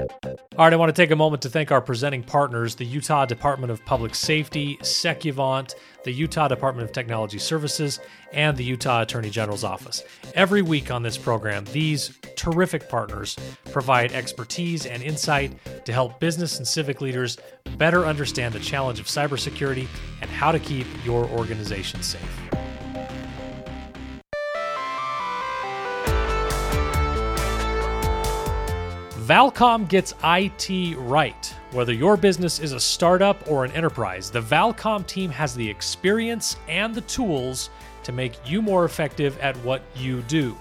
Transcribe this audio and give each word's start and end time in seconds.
All 0.00 0.64
right, 0.64 0.72
I 0.72 0.76
want 0.76 0.94
to 0.94 1.02
take 1.02 1.10
a 1.10 1.16
moment 1.16 1.42
to 1.42 1.48
thank 1.48 1.70
our 1.70 1.80
presenting 1.80 2.22
partners, 2.22 2.74
the 2.74 2.84
Utah 2.84 3.24
Department 3.24 3.70
of 3.70 3.84
Public 3.84 4.14
Safety, 4.14 4.76
Secuvant, 4.82 5.74
the 6.04 6.12
Utah 6.12 6.48
Department 6.48 6.88
of 6.88 6.92
Technology 6.92 7.38
Services, 7.38 8.00
and 8.32 8.56
the 8.56 8.64
Utah 8.64 9.02
Attorney 9.02 9.30
General's 9.30 9.64
Office. 9.64 10.02
Every 10.34 10.62
week 10.62 10.90
on 10.90 11.02
this 11.02 11.18
program, 11.18 11.64
these 11.72 12.18
terrific 12.36 12.88
partners 12.88 13.36
provide 13.70 14.12
expertise 14.12 14.86
and 14.86 15.02
insight 15.02 15.52
to 15.84 15.92
help 15.92 16.20
business 16.20 16.58
and 16.58 16.66
civic 16.66 17.00
leaders 17.00 17.38
better 17.76 18.06
understand 18.06 18.54
the 18.54 18.60
challenge 18.60 19.00
of 19.00 19.06
cybersecurity 19.06 19.86
and 20.20 20.30
how 20.30 20.52
to 20.52 20.58
keep 20.58 20.86
your 21.04 21.24
organization 21.26 22.02
safe. 22.02 22.49
Valcom 29.30 29.88
gets 29.88 30.12
IT 30.24 30.98
right. 30.98 31.54
Whether 31.70 31.92
your 31.92 32.16
business 32.16 32.58
is 32.58 32.72
a 32.72 32.80
startup 32.80 33.48
or 33.48 33.64
an 33.64 33.70
enterprise, 33.70 34.28
the 34.28 34.42
Valcom 34.42 35.06
team 35.06 35.30
has 35.30 35.54
the 35.54 35.70
experience 35.70 36.56
and 36.66 36.92
the 36.92 37.02
tools 37.02 37.70
to 38.02 38.10
make 38.10 38.40
you 38.44 38.60
more 38.60 38.84
effective 38.84 39.38
at 39.38 39.56
what 39.58 39.82
you 39.94 40.22
do. 40.22 40.56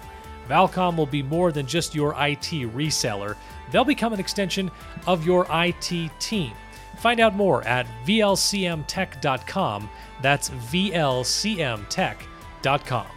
Valcom 0.47 0.97
will 0.97 1.07
be 1.07 1.23
more 1.23 1.51
than 1.51 1.65
just 1.65 1.95
your 1.95 2.11
IT 2.11 2.51
reseller, 2.75 3.35
they'll 3.71 3.83
become 3.83 4.13
an 4.13 4.19
extension 4.19 4.69
of 5.07 5.25
your 5.25 5.47
IT 5.49 6.11
team. 6.19 6.51
Find 6.97 7.19
out 7.19 7.33
more 7.33 7.63
at 7.63 7.87
vlcmtech.com. 8.05 9.89
That's 10.21 10.51
vlcmtech.com. 10.51 13.07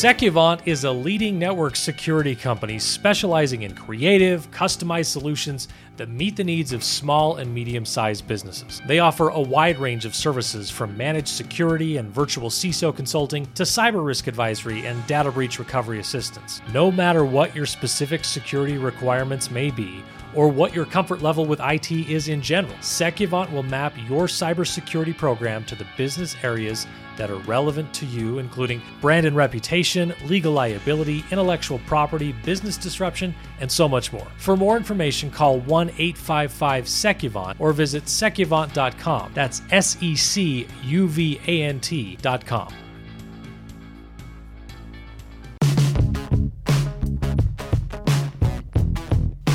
Secuvant 0.00 0.62
is 0.64 0.84
a 0.84 0.90
leading 0.90 1.38
network 1.38 1.76
security 1.76 2.34
company 2.34 2.78
specializing 2.78 3.64
in 3.64 3.74
creative, 3.74 4.50
customized 4.50 5.10
solutions 5.12 5.68
that 5.98 6.08
meet 6.08 6.36
the 6.36 6.42
needs 6.42 6.72
of 6.72 6.82
small 6.82 7.36
and 7.36 7.52
medium 7.52 7.84
sized 7.84 8.26
businesses. 8.26 8.80
They 8.86 9.00
offer 9.00 9.28
a 9.28 9.38
wide 9.38 9.78
range 9.78 10.06
of 10.06 10.14
services 10.14 10.70
from 10.70 10.96
managed 10.96 11.28
security 11.28 11.98
and 11.98 12.08
virtual 12.08 12.48
CISO 12.48 12.96
consulting 12.96 13.44
to 13.52 13.64
cyber 13.64 14.02
risk 14.02 14.26
advisory 14.26 14.86
and 14.86 15.06
data 15.06 15.30
breach 15.30 15.58
recovery 15.58 15.98
assistance. 16.00 16.62
No 16.72 16.90
matter 16.90 17.26
what 17.26 17.54
your 17.54 17.66
specific 17.66 18.24
security 18.24 18.78
requirements 18.78 19.50
may 19.50 19.70
be, 19.70 20.02
or 20.34 20.48
what 20.48 20.74
your 20.74 20.86
comfort 20.86 21.20
level 21.22 21.44
with 21.44 21.60
IT 21.60 21.90
is 21.90 22.28
in 22.28 22.40
general. 22.40 22.76
Secuvant 22.76 23.52
will 23.52 23.64
map 23.64 23.92
your 24.08 24.26
cybersecurity 24.26 25.16
program 25.16 25.64
to 25.64 25.74
the 25.74 25.86
business 25.96 26.36
areas 26.42 26.86
that 27.20 27.30
are 27.30 27.36
relevant 27.40 27.92
to 27.92 28.06
you, 28.06 28.38
including 28.38 28.80
brand 29.02 29.26
and 29.26 29.36
reputation, 29.36 30.14
legal 30.24 30.54
liability, 30.54 31.22
intellectual 31.30 31.78
property, 31.80 32.32
business 32.46 32.78
disruption, 32.78 33.34
and 33.60 33.70
so 33.70 33.86
much 33.86 34.10
more. 34.10 34.26
For 34.38 34.56
more 34.56 34.78
information, 34.78 35.30
call 35.30 35.60
1 35.60 35.90
855 35.98 36.84
Secuvant 36.86 37.56
or 37.58 37.74
visit 37.74 38.06
secuvant.com. 38.06 39.32
That's 39.34 39.60
S 39.70 39.98
E 40.00 40.16
C 40.16 40.66
U 40.84 41.08
V 41.08 41.38
A 41.46 41.62
N 41.64 41.78
T.com. 41.78 42.72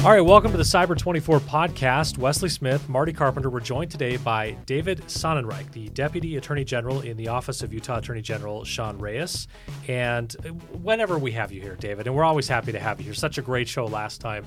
All 0.05 0.11
right, 0.11 0.21
welcome 0.21 0.51
to 0.51 0.57
the 0.57 0.63
Cyber 0.63 0.95
24 0.95 1.39
podcast. 1.39 2.19
Wesley 2.19 2.47
Smith, 2.47 2.87
Marty 2.87 3.11
Carpenter. 3.11 3.49
We're 3.49 3.59
joined 3.59 3.89
today 3.89 4.17
by 4.17 4.51
David 4.67 4.99
Sonnenreich, 5.07 5.71
the 5.71 5.89
Deputy 5.89 6.37
Attorney 6.37 6.63
General 6.63 7.01
in 7.01 7.17
the 7.17 7.29
Office 7.29 7.63
of 7.63 7.73
Utah 7.73 7.97
Attorney 7.97 8.21
General 8.21 8.63
Sean 8.65 8.99
Reyes. 8.99 9.47
And 9.87 10.31
whenever 10.83 11.17
we 11.17 11.31
have 11.31 11.51
you 11.51 11.59
here, 11.59 11.75
David, 11.75 12.05
and 12.05 12.15
we're 12.15 12.23
always 12.23 12.47
happy 12.47 12.71
to 12.71 12.79
have 12.79 12.99
you 12.99 13.05
here. 13.05 13.15
Such 13.15 13.39
a 13.39 13.41
great 13.41 13.67
show 13.67 13.85
last 13.85 14.21
time. 14.21 14.45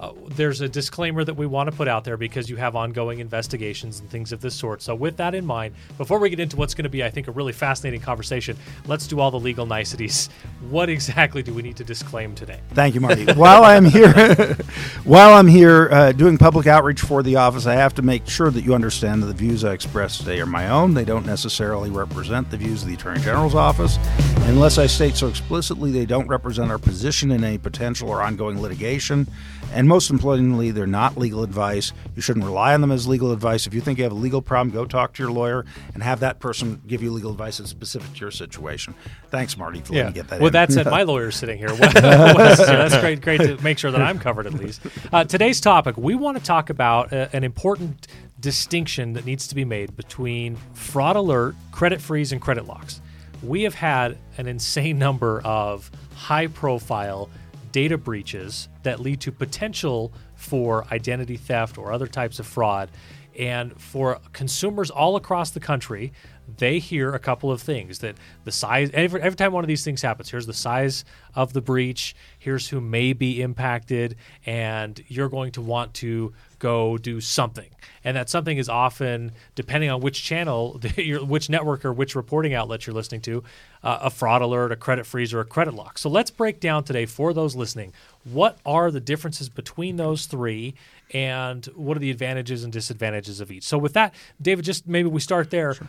Uh, 0.00 0.12
there's 0.28 0.62
a 0.62 0.68
disclaimer 0.68 1.24
that 1.24 1.34
we 1.34 1.46
want 1.46 1.70
to 1.70 1.76
put 1.76 1.86
out 1.86 2.04
there 2.04 2.16
because 2.16 2.48
you 2.48 2.56
have 2.56 2.74
ongoing 2.74 3.18
investigations 3.18 4.00
and 4.00 4.08
things 4.08 4.32
of 4.32 4.40
this 4.40 4.54
sort. 4.54 4.80
So, 4.80 4.94
with 4.94 5.18
that 5.18 5.34
in 5.34 5.44
mind, 5.44 5.74
before 5.98 6.18
we 6.18 6.30
get 6.30 6.40
into 6.40 6.56
what's 6.56 6.72
going 6.72 6.84
to 6.84 6.90
be, 6.90 7.04
I 7.04 7.10
think, 7.10 7.28
a 7.28 7.32
really 7.32 7.52
fascinating 7.52 8.00
conversation, 8.00 8.56
let's 8.86 9.06
do 9.06 9.20
all 9.20 9.30
the 9.30 9.38
legal 9.38 9.66
niceties. 9.66 10.30
What 10.70 10.88
exactly 10.88 11.42
do 11.42 11.52
we 11.52 11.60
need 11.60 11.76
to 11.76 11.84
disclaim 11.84 12.34
today? 12.34 12.60
Thank 12.70 12.94
you, 12.94 13.00
Marty. 13.00 13.26
while 13.34 13.64
I'm 13.64 13.84
here, 13.84 14.56
while 15.04 15.32
I'm 15.32 15.48
here 15.48 15.88
uh, 15.90 16.12
doing 16.12 16.36
public 16.36 16.66
outreach 16.66 17.00
for 17.00 17.22
the 17.22 17.36
office, 17.36 17.66
I 17.66 17.74
have 17.74 17.94
to 17.94 18.02
make 18.02 18.28
sure 18.28 18.50
that 18.50 18.64
you 18.64 18.74
understand 18.74 19.22
that 19.22 19.26
the 19.26 19.34
views 19.34 19.64
I 19.64 19.72
express 19.72 20.18
today 20.18 20.40
are 20.40 20.46
my 20.46 20.68
own. 20.68 20.94
They 20.94 21.04
don't 21.04 21.24
necessarily 21.24 21.90
represent 21.90 22.50
the 22.50 22.58
views 22.58 22.82
of 22.82 22.88
the 22.88 22.94
Attorney 22.94 23.20
General's 23.20 23.54
office, 23.54 23.98
unless 24.42 24.76
I 24.76 24.86
state 24.86 25.16
so 25.16 25.28
explicitly. 25.28 25.90
They 25.90 26.04
don't 26.04 26.28
represent 26.28 26.70
our 26.70 26.78
position 26.78 27.30
in 27.30 27.44
any 27.44 27.56
potential 27.56 28.10
or 28.10 28.20
ongoing 28.20 28.60
litigation. 28.60 29.26
And 29.72 29.88
most 29.88 30.10
importantly, 30.10 30.72
they're 30.72 30.86
not 30.86 31.16
legal 31.16 31.44
advice. 31.44 31.92
You 32.16 32.22
shouldn't 32.22 32.44
rely 32.44 32.74
on 32.74 32.80
them 32.80 32.90
as 32.90 33.06
legal 33.06 33.32
advice. 33.32 33.66
If 33.66 33.74
you 33.74 33.80
think 33.80 33.98
you 33.98 34.04
have 34.04 34.12
a 34.12 34.16
legal 34.16 34.42
problem, 34.42 34.74
go 34.74 34.84
talk 34.84 35.14
to 35.14 35.22
your 35.22 35.30
lawyer 35.30 35.64
and 35.94 36.02
have 36.02 36.20
that 36.20 36.40
person 36.40 36.82
give 36.86 37.02
you 37.02 37.12
legal 37.12 37.30
advice 37.30 37.58
that's 37.58 37.70
specific 37.70 38.12
to 38.14 38.20
your 38.20 38.30
situation. 38.32 38.94
Thanks, 39.28 39.56
Marty, 39.56 39.80
for 39.80 39.92
yeah. 39.92 40.00
letting 40.00 40.12
me 40.12 40.20
get 40.20 40.28
that. 40.28 40.40
Well, 40.40 40.48
in. 40.48 40.52
that 40.54 40.72
said, 40.72 40.86
my 40.86 41.02
lawyer's 41.04 41.36
sitting 41.36 41.56
here. 41.56 41.68
that's 41.68 42.98
great, 42.98 43.20
great 43.20 43.40
to 43.42 43.62
make 43.62 43.78
sure 43.78 43.92
that 43.92 44.02
I'm 44.02 44.18
covered 44.18 44.46
at 44.46 44.54
least. 44.54 44.82
Uh, 45.12 45.24
today's 45.24 45.60
topic, 45.60 45.96
we 45.96 46.14
want 46.14 46.36
to 46.36 46.42
talk 46.42 46.70
about 46.70 47.12
uh, 47.12 47.28
an 47.32 47.44
important 47.44 48.06
distinction 48.38 49.12
that 49.12 49.24
needs 49.24 49.46
to 49.48 49.54
be 49.54 49.64
made 49.64 49.96
between 49.96 50.56
fraud 50.74 51.16
alert, 51.16 51.54
credit 51.72 52.00
freeze, 52.00 52.32
and 52.32 52.40
credit 52.40 52.66
locks. 52.66 53.00
We 53.42 53.62
have 53.62 53.74
had 53.74 54.18
an 54.38 54.46
insane 54.46 54.98
number 55.06 55.40
of 55.42 55.90
high 56.14 56.46
profile 56.46 57.28
data 57.72 57.96
breaches 57.96 58.68
that 58.82 59.00
lead 59.00 59.20
to 59.20 59.32
potential 59.32 60.12
for 60.34 60.84
identity 60.90 61.36
theft 61.36 61.78
or 61.78 61.92
other 61.92 62.06
types 62.06 62.38
of 62.38 62.46
fraud. 62.46 62.90
And 63.38 63.80
for 63.80 64.20
consumers 64.32 64.90
all 64.90 65.16
across 65.16 65.50
the 65.50 65.60
country, 65.60 66.12
they 66.58 66.78
hear 66.78 67.14
a 67.14 67.18
couple 67.18 67.50
of 67.50 67.60
things 67.60 68.00
that 68.00 68.16
the 68.44 68.52
size 68.52 68.90
every, 68.92 69.20
every 69.20 69.36
time 69.36 69.52
one 69.52 69.64
of 69.64 69.68
these 69.68 69.84
things 69.84 70.02
happens 70.02 70.30
here's 70.30 70.46
the 70.46 70.52
size 70.52 71.04
of 71.34 71.52
the 71.52 71.60
breach 71.60 72.14
here's 72.38 72.68
who 72.68 72.80
may 72.80 73.12
be 73.12 73.40
impacted 73.42 74.16
and 74.46 75.02
you're 75.08 75.28
going 75.28 75.52
to 75.52 75.60
want 75.60 75.94
to 75.94 76.32
go 76.60 76.96
do 76.96 77.20
something. 77.20 77.70
And 78.04 78.16
that 78.16 78.30
something 78.30 78.56
is 78.56 78.68
often 78.68 79.32
depending 79.56 79.90
on 79.90 80.00
which 80.00 80.22
channel 80.22 80.80
which 80.96 81.50
network 81.50 81.84
or 81.84 81.92
which 81.92 82.14
reporting 82.14 82.54
outlet 82.54 82.86
you're 82.86 82.94
listening 82.94 83.22
to 83.22 83.42
uh, 83.82 83.98
a 84.02 84.10
fraud 84.10 84.42
alert 84.42 84.70
a 84.70 84.76
credit 84.76 85.06
freeze 85.06 85.34
or 85.34 85.40
a 85.40 85.44
credit 85.44 85.74
lock. 85.74 85.98
So 85.98 86.08
let's 86.08 86.30
break 86.30 86.60
down 86.60 86.84
today 86.84 87.06
for 87.06 87.32
those 87.32 87.56
listening 87.56 87.92
what 88.24 88.58
are 88.64 88.90
the 88.90 89.00
differences 89.00 89.48
between 89.48 89.96
those 89.96 90.26
three 90.26 90.74
and 91.12 91.64
what 91.74 91.96
are 91.96 92.00
the 92.00 92.10
advantages 92.10 92.62
and 92.62 92.72
disadvantages 92.72 93.40
of 93.40 93.50
each? 93.50 93.64
So 93.64 93.78
with 93.78 93.94
that 93.94 94.14
david 94.40 94.64
just 94.64 94.86
maybe 94.86 95.08
we 95.08 95.20
start 95.20 95.50
there. 95.50 95.74
Sure. 95.74 95.88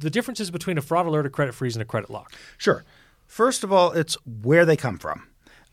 The 0.00 0.10
differences 0.10 0.50
between 0.50 0.76
a 0.76 0.82
fraud 0.82 1.06
alert 1.06 1.26
a 1.26 1.30
credit 1.30 1.54
freeze 1.54 1.76
and 1.76 1.82
a 1.82 1.86
credit 1.86 2.10
lock 2.10 2.32
sure 2.58 2.84
first 3.26 3.64
of 3.64 3.72
all 3.72 3.92
it's 3.92 4.16
where 4.42 4.64
they 4.64 4.76
come 4.76 4.98
from 4.98 5.26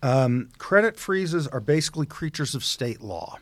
um, 0.04 0.50
credit 0.60 0.98
freezes 0.98 1.48
are 1.48 1.60
basically 1.60 2.06
creatures 2.06 2.54
of 2.54 2.64
state 2.64 3.02
law 3.02 3.40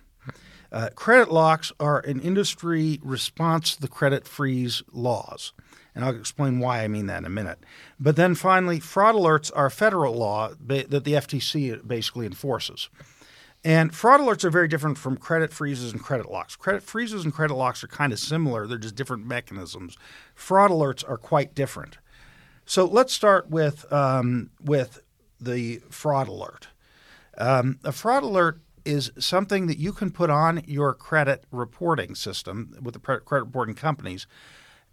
uh, 0.75 0.89
credit 0.93 1.31
locks 1.31 1.71
are 1.79 1.99
an 1.99 2.19
industry 2.19 2.99
response 3.01 3.75
to 3.75 3.81
the 3.81 3.87
credit 3.87 4.27
freeze 4.27 4.83
laws. 4.91 5.53
And 5.95 6.03
I'll 6.03 6.13
explain 6.13 6.59
why 6.59 6.83
I 6.83 6.89
mean 6.89 7.05
that 7.05 7.19
in 7.19 7.25
a 7.25 7.29
minute. 7.29 7.59
But 7.97 8.17
then 8.17 8.35
finally, 8.35 8.81
fraud 8.81 9.15
alerts 9.15 9.49
are 9.55 9.69
federal 9.69 10.13
law 10.15 10.51
that 10.59 10.89
the 10.89 11.13
FTC 11.13 11.87
basically 11.87 12.25
enforces. 12.25 12.89
And 13.65 13.95
fraud 13.95 14.21
alerts 14.21 14.43
are 14.43 14.51
very 14.51 14.67
different 14.67 14.99
from 14.99 15.17
credit 15.17 15.51
freezes 15.51 15.91
and 15.91 15.99
credit 15.99 16.29
locks. 16.29 16.55
Credit 16.55 16.83
freezes 16.83 17.23
and 17.23 17.33
credit 17.33 17.55
locks 17.55 17.83
are 17.83 17.87
kind 17.87 18.13
of 18.13 18.19
similar, 18.19 18.67
they're 18.67 18.77
just 18.77 18.95
different 18.95 19.25
mechanisms. 19.25 19.97
Fraud 20.35 20.69
alerts 20.69 21.03
are 21.09 21.17
quite 21.17 21.55
different. 21.55 21.97
So 22.67 22.85
let's 22.85 23.11
start 23.11 23.49
with, 23.49 23.91
um, 23.91 24.51
with 24.63 25.01
the 25.41 25.81
fraud 25.89 26.27
alert. 26.27 26.67
Um, 27.39 27.79
a 27.83 27.91
fraud 27.91 28.21
alert 28.21 28.59
is 28.85 29.11
something 29.17 29.65
that 29.65 29.79
you 29.79 29.93
can 29.93 30.11
put 30.11 30.29
on 30.29 30.61
your 30.67 30.93
credit 30.93 31.45
reporting 31.51 32.13
system 32.13 32.77
with 32.79 32.93
the 32.93 32.99
credit 32.99 33.45
reporting 33.45 33.73
companies 33.73 34.27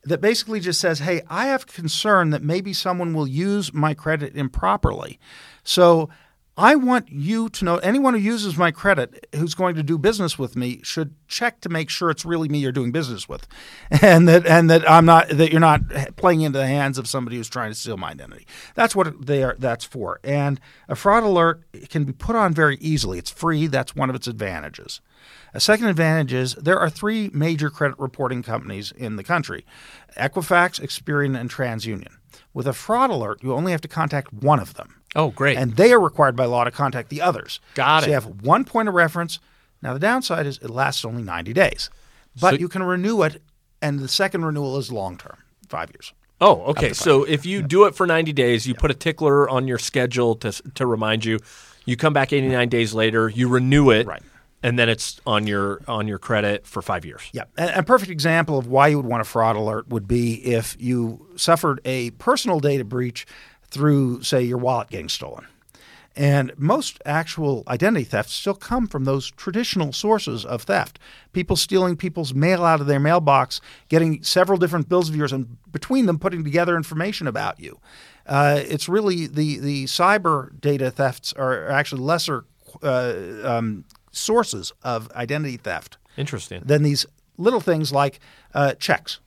that 0.04 0.22
basically 0.22 0.60
just 0.60 0.80
says, 0.80 1.00
hey, 1.00 1.20
I 1.28 1.48
have 1.48 1.66
concern 1.66 2.30
that 2.30 2.42
maybe 2.42 2.72
someone 2.72 3.12
will 3.12 3.28
use 3.28 3.72
my 3.74 3.92
credit 3.92 4.34
improperly. 4.34 5.20
So 5.62 6.08
I 6.56 6.74
want 6.74 7.10
you 7.10 7.48
to 7.48 7.64
know 7.64 7.76
anyone 7.78 8.12
who 8.12 8.20
uses 8.20 8.58
my 8.58 8.70
credit 8.72 9.26
who's 9.34 9.54
going 9.54 9.74
to 9.76 9.82
do 9.82 9.96
business 9.96 10.38
with 10.38 10.54
me 10.54 10.80
should 10.82 11.14
check 11.26 11.62
to 11.62 11.70
make 11.70 11.88
sure 11.88 12.10
it's 12.10 12.26
really 12.26 12.46
me 12.46 12.58
you're 12.58 12.72
doing 12.72 12.92
business 12.92 13.26
with, 13.26 13.48
and 14.02 14.28
that 14.28 14.46
and 14.46 14.68
that 14.68 14.88
I'm 14.88 15.06
not 15.06 15.30
that 15.30 15.50
you're 15.50 15.60
not 15.60 15.80
playing 16.16 16.42
into 16.42 16.58
the 16.58 16.66
hands 16.66 16.98
of 16.98 17.08
somebody 17.08 17.38
who's 17.38 17.48
trying 17.48 17.70
to 17.70 17.74
steal 17.74 17.96
my 17.96 18.10
identity. 18.10 18.46
That's 18.74 18.94
what 18.94 19.26
they 19.26 19.42
are. 19.42 19.56
That's 19.58 19.86
for. 19.86 20.20
And 20.22 20.60
a 20.88 20.94
fraud 20.94 21.22
alert 21.22 21.62
can 21.88 22.04
be 22.04 22.12
put 22.12 22.36
on 22.36 22.52
very 22.52 22.76
easily. 22.76 23.18
It's 23.18 23.30
free. 23.30 23.66
That's 23.66 23.96
one 23.96 24.10
of 24.10 24.16
its 24.16 24.26
advantages. 24.26 25.00
A 25.54 25.60
second 25.60 25.86
advantage 25.86 26.34
is 26.34 26.54
there 26.56 26.78
are 26.78 26.90
three 26.90 27.30
major 27.32 27.70
credit 27.70 27.98
reporting 27.98 28.42
companies 28.42 28.92
in 28.92 29.16
the 29.16 29.24
country: 29.24 29.64
Equifax, 30.18 30.82
Experian, 30.82 31.38
and 31.38 31.50
TransUnion. 31.50 32.12
With 32.52 32.66
a 32.66 32.72
fraud 32.74 33.10
alert, 33.10 33.42
you 33.42 33.54
only 33.54 33.72
have 33.72 33.80
to 33.82 33.88
contact 33.88 34.32
one 34.32 34.60
of 34.60 34.74
them. 34.74 35.01
Oh, 35.14 35.30
great. 35.30 35.58
And 35.58 35.76
they 35.76 35.92
are 35.92 36.00
required 36.00 36.36
by 36.36 36.44
law 36.46 36.64
to 36.64 36.70
contact 36.70 37.10
the 37.10 37.20
others. 37.20 37.60
Got 37.74 38.00
so 38.00 38.06
it. 38.06 38.08
you 38.08 38.14
have 38.14 38.26
one 38.42 38.64
point 38.64 38.88
of 38.88 38.94
reference. 38.94 39.38
Now, 39.82 39.92
the 39.92 39.98
downside 40.00 40.46
is 40.46 40.58
it 40.58 40.70
lasts 40.70 41.04
only 41.04 41.22
90 41.22 41.52
days, 41.52 41.90
but 42.40 42.52
So- 42.54 42.56
you 42.60 42.68
can 42.68 42.82
renew 42.82 43.22
it, 43.22 43.42
and 43.82 43.98
the 43.98 44.08
second 44.08 44.44
renewal 44.44 44.78
is 44.78 44.90
long 44.92 45.16
term, 45.16 45.36
five 45.68 45.90
years. 45.90 46.12
Oh, 46.40 46.62
okay. 46.70 46.92
So 46.92 47.22
if 47.24 47.46
you 47.46 47.62
do 47.62 47.84
it 47.84 47.94
for 47.94 48.06
90 48.06 48.32
days, 48.32 48.66
you 48.66 48.74
put 48.74 48.90
a 48.90 48.94
tickler 48.94 49.48
on 49.48 49.68
your 49.68 49.78
schedule 49.78 50.34
to 50.36 50.50
to 50.74 50.86
remind 50.86 51.24
you. 51.24 51.38
You 51.84 51.96
come 51.96 52.12
back 52.12 52.32
89 52.32 52.68
days 52.68 52.94
later, 52.94 53.28
you 53.28 53.48
renew 53.48 53.90
it, 53.90 54.06
Right. 54.06 54.22
and 54.62 54.76
then 54.78 54.88
it's 54.88 55.20
on 55.26 55.46
your 55.46 55.80
on 55.86 56.08
your 56.08 56.18
credit 56.18 56.66
for 56.66 56.80
five 56.82 57.04
years. 57.04 57.22
Yeah. 57.32 57.44
A 57.58 57.82
perfect 57.84 58.10
example 58.10 58.58
of 58.58 58.66
why 58.66 58.88
you 58.88 58.96
would 58.96 59.06
want 59.06 59.20
a 59.20 59.24
fraud 59.24 59.54
alert 59.56 59.88
would 59.88 60.08
be 60.08 60.34
if 60.44 60.76
you 60.80 61.26
suffered 61.36 61.80
a 61.84 62.10
personal 62.12 62.58
data 62.60 62.84
breach 62.84 63.24
through, 63.72 64.22
say, 64.22 64.42
your 64.42 64.58
wallet 64.58 64.90
getting 64.90 65.08
stolen. 65.08 65.46
And 66.14 66.52
most 66.58 67.00
actual 67.06 67.64
identity 67.66 68.04
thefts 68.04 68.34
still 68.34 68.54
come 68.54 68.86
from 68.86 69.04
those 69.04 69.30
traditional 69.30 69.94
sources 69.94 70.44
of 70.44 70.62
theft. 70.62 70.98
People 71.32 71.56
stealing 71.56 71.96
people's 71.96 72.34
mail 72.34 72.64
out 72.64 72.82
of 72.82 72.86
their 72.86 73.00
mailbox, 73.00 73.62
getting 73.88 74.22
several 74.22 74.58
different 74.58 74.90
bills 74.90 75.08
of 75.08 75.16
yours, 75.16 75.32
and 75.32 75.56
between 75.72 76.04
them 76.04 76.18
putting 76.18 76.44
together 76.44 76.76
information 76.76 77.26
about 77.26 77.58
you. 77.58 77.80
Uh, 78.26 78.60
it's 78.62 78.90
really 78.90 79.26
the, 79.26 79.58
the 79.58 79.84
cyber 79.84 80.58
data 80.60 80.90
thefts 80.90 81.32
are 81.32 81.68
actually 81.70 82.02
lesser 82.02 82.44
uh, 82.82 83.14
um, 83.42 83.84
sources 84.12 84.72
of 84.82 85.10
identity 85.12 85.56
theft 85.56 85.96
Interesting. 86.18 86.62
than 86.64 86.82
these 86.82 87.06
little 87.38 87.60
things 87.60 87.90
like 87.90 88.20
uh, 88.54 88.74
checks. 88.74 89.18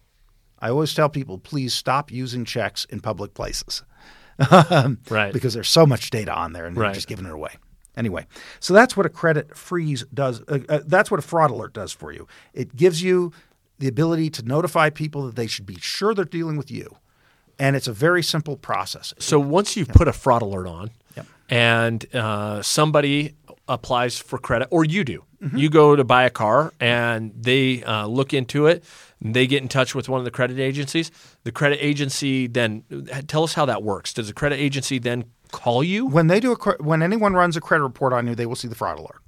I 0.60 0.70
always 0.70 0.94
tell 0.94 1.10
people, 1.10 1.40
please 1.40 1.74
stop 1.74 2.12
using 2.12 2.46
checks 2.46 2.86
in 2.86 3.00
public 3.00 3.34
places 3.34 3.84
Right. 5.10 5.32
because 5.34 5.54
there's 5.54 5.70
so 5.70 5.86
much 5.86 6.10
data 6.10 6.34
on 6.34 6.54
there 6.54 6.66
and 6.66 6.76
Right. 6.78 6.88
you're 6.88 6.94
just 6.96 7.08
giving 7.08 7.26
it 7.26 7.32
away. 7.32 7.52
Anyway, 7.98 8.26
so 8.60 8.74
that's 8.74 8.98
what 8.98 9.06
a 9.06 9.10
credit 9.10 9.56
freeze 9.56 10.04
does. 10.14 10.42
Uh, 10.50 10.60
uh, 10.68 10.80
that's 10.86 11.10
what 11.10 11.18
a 11.20 11.24
fraud 11.24 11.50
alert 11.52 11.74
does 11.74 11.94
for 11.94 12.12
you. 12.12 12.28
It 12.54 12.76
gives 12.76 13.02
you 13.02 13.32
the 13.80 13.88
ability 13.88 14.30
to 14.32 14.44
notify 14.44 14.90
people 14.90 15.26
that 15.28 15.36
they 15.36 15.48
should 15.48 15.66
be 15.66 15.78
sure 15.80 16.14
they're 16.14 16.26
dealing 16.26 16.58
with 16.58 16.70
you. 16.70 16.98
And 17.58 17.76
it's 17.78 17.88
a 17.88 17.94
very 17.94 18.22
simple 18.22 18.58
process. 18.58 19.14
So 19.18 19.40
once 19.40 19.78
you've 19.78 19.88
put 19.88 20.10
a 20.10 20.14
fraud 20.14 20.42
alert 20.42 20.68
on, 20.68 20.92
and 21.48 22.04
uh, 22.16 22.62
somebody 22.64 23.36
applies 23.68 24.18
for 24.18 24.38
credit, 24.40 24.68
or 24.72 24.84
you 24.84 25.04
do, 25.04 25.24
Mm-hmm. 25.44 25.58
you 25.58 25.70
go 25.70 25.96
to 25.96 26.04
buy 26.04 26.24
a 26.24 26.32
car, 26.32 26.74
and 26.80 27.32
they 27.40 27.84
uh, 27.84 28.08
look 28.08 28.34
into 28.34 28.66
it. 28.66 28.84
They 29.34 29.48
get 29.48 29.62
in 29.62 29.68
touch 29.68 29.96
with 29.96 30.08
one 30.08 30.20
of 30.20 30.26
the 30.26 30.32
credit 30.32 30.60
agencies. 30.60 31.12
The 31.44 31.52
credit 31.52 31.80
agency 31.82 32.48
then 32.48 32.84
tell 33.28 33.44
us 33.44 33.54
how 33.54 33.66
that 33.66 33.84
works. 33.84 34.14
Does 34.14 34.28
the 34.28 34.34
credit 34.34 34.58
agency 34.58 35.00
then 35.00 35.26
call 35.52 35.84
you? 35.84 36.06
When 36.06 36.28
they 36.28 36.40
do 36.40 36.52
a 36.52 36.84
when 36.84 37.02
anyone 37.02 37.34
runs 37.34 37.58
a 37.58 37.62
credit 37.62 37.84
report 37.84 38.14
on 38.14 38.28
you, 38.28 38.36
they 38.36 38.46
will 38.46 38.56
see 38.56 38.68
the 38.68 38.76
fraud 38.76 39.00
alert. 39.00 39.22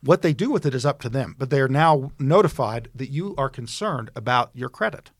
What 0.00 0.22
they 0.22 0.32
do 0.32 0.50
with 0.50 0.66
it 0.66 0.74
is 0.74 0.84
up 0.84 1.00
to 1.02 1.08
them, 1.08 1.36
but 1.38 1.50
they 1.50 1.60
are 1.60 1.68
now 1.68 2.10
notified 2.18 2.88
that 2.94 3.10
you 3.10 3.34
are 3.36 3.48
concerned 3.48 4.10
about 4.16 4.50
your 4.54 4.68
credit 4.68 5.10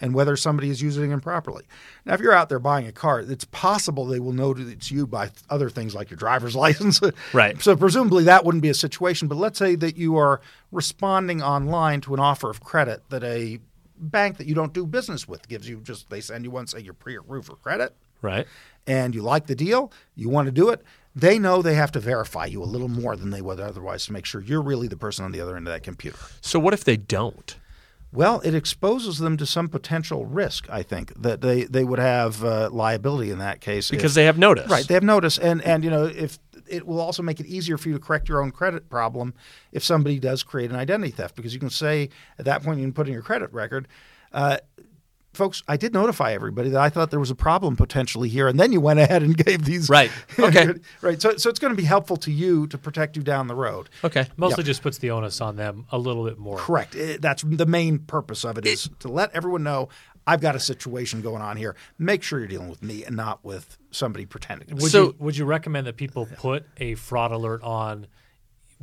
and 0.00 0.14
whether 0.14 0.36
somebody 0.36 0.70
is 0.70 0.80
using 0.80 1.10
them 1.10 1.20
properly. 1.20 1.64
Now, 2.04 2.14
if 2.14 2.20
you're 2.20 2.32
out 2.32 2.48
there 2.48 2.58
buying 2.58 2.86
a 2.86 2.92
car, 2.92 3.20
it's 3.20 3.44
possible 3.46 4.06
they 4.06 4.20
will 4.20 4.32
know 4.32 4.54
that 4.54 4.68
it's 4.68 4.90
you 4.90 5.06
by 5.06 5.30
other 5.50 5.68
things 5.70 5.94
like 5.94 6.10
your 6.10 6.16
driver's 6.16 6.54
license. 6.64 7.00
Right. 7.32 7.60
So 7.60 7.76
presumably 7.76 8.24
that 8.24 8.44
wouldn't 8.44 8.62
be 8.62 8.68
a 8.68 8.74
situation. 8.74 9.28
But 9.28 9.36
let's 9.38 9.58
say 9.58 9.74
that 9.76 9.96
you 9.96 10.16
are 10.16 10.40
responding 10.72 11.42
online 11.42 12.00
to 12.02 12.14
an 12.14 12.20
offer 12.20 12.50
of 12.50 12.60
credit 12.60 13.02
that 13.10 13.24
a 13.24 13.58
bank 13.98 14.36
that 14.36 14.46
you 14.46 14.54
don't 14.54 14.72
do 14.72 14.86
business 14.86 15.26
with 15.26 15.48
gives 15.48 15.68
you. 15.68 15.80
Just 15.80 16.08
they 16.10 16.20
send 16.20 16.44
you 16.44 16.50
one, 16.50 16.66
say 16.68 16.80
you're 16.80 16.94
pre-approved 16.94 17.48
for 17.48 17.56
credit 17.56 17.94
Right. 18.22 18.46
and 18.86 19.14
you 19.14 19.22
like 19.22 19.46
the 19.46 19.54
deal, 19.54 19.92
you 20.14 20.28
want 20.28 20.46
to 20.46 20.52
do 20.52 20.68
it, 20.70 20.82
they 21.14 21.38
know 21.38 21.62
they 21.62 21.74
have 21.74 21.90
to 21.92 22.00
verify 22.00 22.46
you 22.46 22.62
a 22.62 22.66
little 22.66 22.88
more 22.88 23.16
than 23.16 23.30
they 23.30 23.40
would 23.42 23.58
otherwise 23.58 24.06
to 24.06 24.12
make 24.12 24.24
sure 24.24 24.40
you're 24.40 24.62
really 24.62 24.86
the 24.86 24.96
person 24.96 25.24
on 25.24 25.32
the 25.32 25.40
other 25.40 25.56
end 25.56 25.66
of 25.66 25.72
that 25.72 25.82
computer. 25.82 26.18
So 26.40 26.60
what 26.60 26.74
if 26.74 26.84
they 26.84 26.96
don't? 26.96 27.56
Well, 28.10 28.40
it 28.40 28.54
exposes 28.54 29.18
them 29.18 29.36
to 29.36 29.44
some 29.44 29.68
potential 29.68 30.24
risk, 30.24 30.66
I 30.70 30.82
think, 30.82 31.12
that 31.20 31.42
they, 31.42 31.64
they 31.64 31.84
would 31.84 31.98
have 31.98 32.42
uh, 32.42 32.70
liability 32.70 33.30
in 33.30 33.38
that 33.38 33.60
case. 33.60 33.90
Because 33.90 34.12
if- 34.12 34.14
they 34.14 34.24
have 34.24 34.38
notice. 34.38 34.70
Right, 34.70 34.86
they 34.86 34.94
have 34.94 35.02
notice, 35.02 35.38
and 35.38 35.62
and 35.62 35.84
you 35.84 35.90
know 35.90 36.04
if 36.04 36.38
it 36.66 36.86
will 36.86 37.00
also 37.00 37.22
make 37.22 37.40
it 37.40 37.46
easier 37.46 37.78
for 37.78 37.88
you 37.88 37.94
to 37.94 38.00
correct 38.00 38.28
your 38.28 38.42
own 38.42 38.50
credit 38.50 38.88
problem 38.88 39.34
if 39.72 39.82
somebody 39.82 40.18
does 40.18 40.42
create 40.42 40.70
an 40.70 40.76
identity 40.76 41.10
theft, 41.10 41.34
because 41.34 41.54
you 41.54 41.60
can 41.60 41.70
say 41.70 42.08
at 42.38 42.44
that 42.44 42.62
point 42.62 42.78
you 42.78 42.84
can 42.84 42.92
put 42.92 43.06
in 43.06 43.12
your 43.12 43.22
credit 43.22 43.52
record. 43.52 43.88
Uh, 44.32 44.58
Folks, 45.38 45.62
I 45.68 45.76
did 45.76 45.94
notify 45.94 46.32
everybody 46.32 46.68
that 46.70 46.80
I 46.80 46.88
thought 46.88 47.10
there 47.12 47.20
was 47.20 47.30
a 47.30 47.34
problem 47.36 47.76
potentially 47.76 48.28
here, 48.28 48.48
and 48.48 48.58
then 48.58 48.72
you 48.72 48.80
went 48.80 48.98
ahead 48.98 49.22
and 49.22 49.36
gave 49.46 49.64
these. 49.64 49.88
Right. 49.88 50.10
Okay. 50.36 50.74
right. 51.00 51.22
So, 51.22 51.36
so 51.36 51.48
it's 51.48 51.60
going 51.60 51.72
to 51.72 51.76
be 51.80 51.84
helpful 51.86 52.16
to 52.16 52.32
you 52.32 52.66
to 52.66 52.76
protect 52.76 53.16
you 53.16 53.22
down 53.22 53.46
the 53.46 53.54
road. 53.54 53.88
Okay. 54.02 54.26
Mostly 54.36 54.64
just 54.64 54.82
puts 54.82 54.98
the 54.98 55.12
onus 55.12 55.40
on 55.40 55.54
them 55.54 55.86
a 55.92 55.98
little 55.98 56.24
bit 56.24 56.38
more. 56.38 56.58
Correct. 56.58 56.96
It- 56.96 57.22
that's 57.22 57.44
the 57.46 57.66
main 57.66 58.00
purpose 58.00 58.44
of 58.44 58.58
it 58.58 58.66
is 58.66 58.90
to 58.98 59.06
let 59.06 59.32
everyone 59.32 59.62
know 59.62 59.90
I've 60.26 60.40
got 60.40 60.56
a 60.56 60.60
situation 60.60 61.22
going 61.22 61.40
on 61.40 61.56
here. 61.56 61.76
Make 62.00 62.24
sure 62.24 62.40
you're 62.40 62.48
dealing 62.48 62.68
with 62.68 62.82
me 62.82 63.04
and 63.04 63.14
not 63.14 63.44
with 63.44 63.78
somebody 63.92 64.26
pretending. 64.26 64.74
Would 64.74 64.90
So- 64.90 65.04
you 65.04 65.14
would 65.20 65.36
you 65.36 65.44
recommend 65.44 65.86
that 65.86 65.96
people 65.96 66.26
put 66.36 66.66
a 66.78 66.96
fraud 66.96 67.30
alert 67.30 67.62
on 67.62 68.08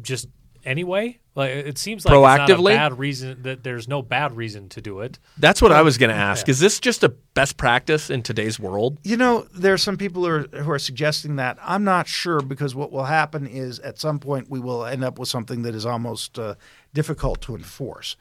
just 0.01 0.29
anyway? 0.65 1.19
Like 1.35 1.51
it 1.51 1.77
seems 1.77 2.05
like 2.05 2.13
it's 2.13 2.17
Proactively? 2.17 2.75
not 2.75 2.87
a 2.87 2.89
bad 2.89 2.99
reason 2.99 3.41
that 3.43 3.63
there's 3.63 3.87
no 3.87 4.01
bad 4.01 4.35
reason 4.35 4.69
to 4.69 4.81
do 4.81 5.01
it. 5.01 5.19
That's 5.37 5.61
what 5.61 5.71
I 5.71 5.81
was 5.81 5.97
going 5.97 6.09
to 6.09 6.15
ask. 6.15 6.47
Is 6.47 6.59
this 6.59 6.79
just 6.79 7.03
a 7.03 7.09
best 7.09 7.57
practice 7.57 8.09
in 8.09 8.23
today's 8.23 8.59
world? 8.59 8.97
You 9.03 9.17
know, 9.17 9.45
there 9.53 9.73
are 9.73 9.77
some 9.77 9.97
people 9.97 10.23
who 10.23 10.29
are, 10.29 10.63
who 10.63 10.71
are 10.71 10.79
suggesting 10.79 11.35
that. 11.35 11.57
I'm 11.61 11.83
not 11.83 12.07
sure 12.07 12.39
because 12.39 12.73
what 12.73 12.91
will 12.91 13.03
happen 13.03 13.45
is 13.47 13.79
at 13.79 13.99
some 13.99 14.19
point 14.19 14.49
we 14.49 14.59
will 14.59 14.85
end 14.85 15.03
up 15.03 15.19
with 15.19 15.27
something 15.27 15.63
that 15.63 15.75
is 15.75 15.85
almost 15.85 16.39
uh, 16.39 16.55
difficult 16.93 17.41
to 17.41 17.55
enforce. 17.55 18.15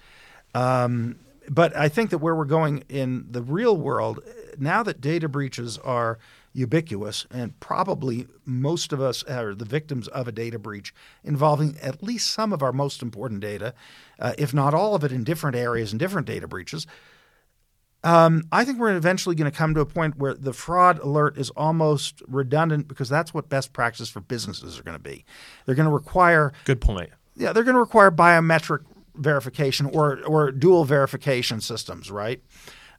Um, 0.54 1.20
but 1.48 1.76
I 1.76 1.88
think 1.88 2.10
that 2.10 2.18
where 2.18 2.34
we're 2.34 2.44
going 2.44 2.84
in 2.88 3.26
the 3.30 3.42
real 3.42 3.76
world, 3.76 4.20
now 4.58 4.82
that 4.82 5.00
data 5.00 5.28
breaches 5.28 5.78
are 5.78 6.18
ubiquitous, 6.54 7.26
and 7.30 7.58
probably 7.60 8.26
most 8.46 8.92
of 8.92 9.00
us 9.00 9.22
are 9.24 9.54
the 9.54 9.64
victims 9.64 10.08
of 10.08 10.26
a 10.28 10.32
data 10.32 10.58
breach 10.58 10.94
involving 11.24 11.76
at 11.82 12.02
least 12.02 12.30
some 12.30 12.52
of 12.52 12.62
our 12.62 12.72
most 12.72 13.02
important 13.02 13.40
data, 13.40 13.74
uh, 14.20 14.32
if 14.38 14.54
not 14.54 14.72
all 14.72 14.94
of 14.94 15.02
it 15.04 15.12
in 15.12 15.24
different 15.24 15.56
areas 15.56 15.92
and 15.92 15.98
different 15.98 16.26
data 16.26 16.46
breaches. 16.46 16.86
Um, 18.04 18.44
I 18.52 18.64
think 18.64 18.78
we're 18.78 18.94
eventually 18.94 19.34
going 19.34 19.50
to 19.50 19.56
come 19.56 19.74
to 19.74 19.80
a 19.80 19.86
point 19.86 20.16
where 20.18 20.34
the 20.34 20.52
fraud 20.52 20.98
alert 20.98 21.38
is 21.38 21.50
almost 21.50 22.22
redundant 22.28 22.86
because 22.86 23.08
that's 23.08 23.32
what 23.32 23.48
best 23.48 23.72
practice 23.72 24.08
for 24.10 24.20
businesses 24.20 24.78
are 24.78 24.82
going 24.82 24.96
to 24.96 25.02
be. 25.02 25.24
They're 25.64 25.74
going 25.74 25.88
to 25.88 25.92
require 25.94 26.52
Good 26.66 26.80
point. 26.82 27.10
yeah, 27.34 27.52
they're 27.52 27.64
going 27.64 27.74
to 27.76 27.80
require 27.80 28.10
biometric 28.10 28.84
verification 29.16 29.86
or 29.86 30.20
or 30.24 30.50
dual 30.52 30.84
verification 30.84 31.60
systems, 31.60 32.10
right? 32.10 32.42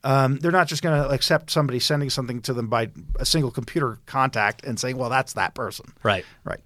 Um, 0.05 0.37
they're 0.37 0.51
not 0.51 0.67
just 0.67 0.83
going 0.83 1.01
to 1.01 1.09
accept 1.09 1.49
somebody 1.49 1.79
sending 1.79 2.09
something 2.09 2.41
to 2.43 2.53
them 2.53 2.67
by 2.67 2.91
a 3.19 3.25
single 3.25 3.51
computer 3.51 3.99
contact 4.05 4.63
and 4.63 4.79
saying, 4.79 4.97
"Well, 4.97 5.09
that's 5.09 5.33
that 5.33 5.55
person." 5.55 5.93
Right. 6.03 6.23
Right. 6.43 6.61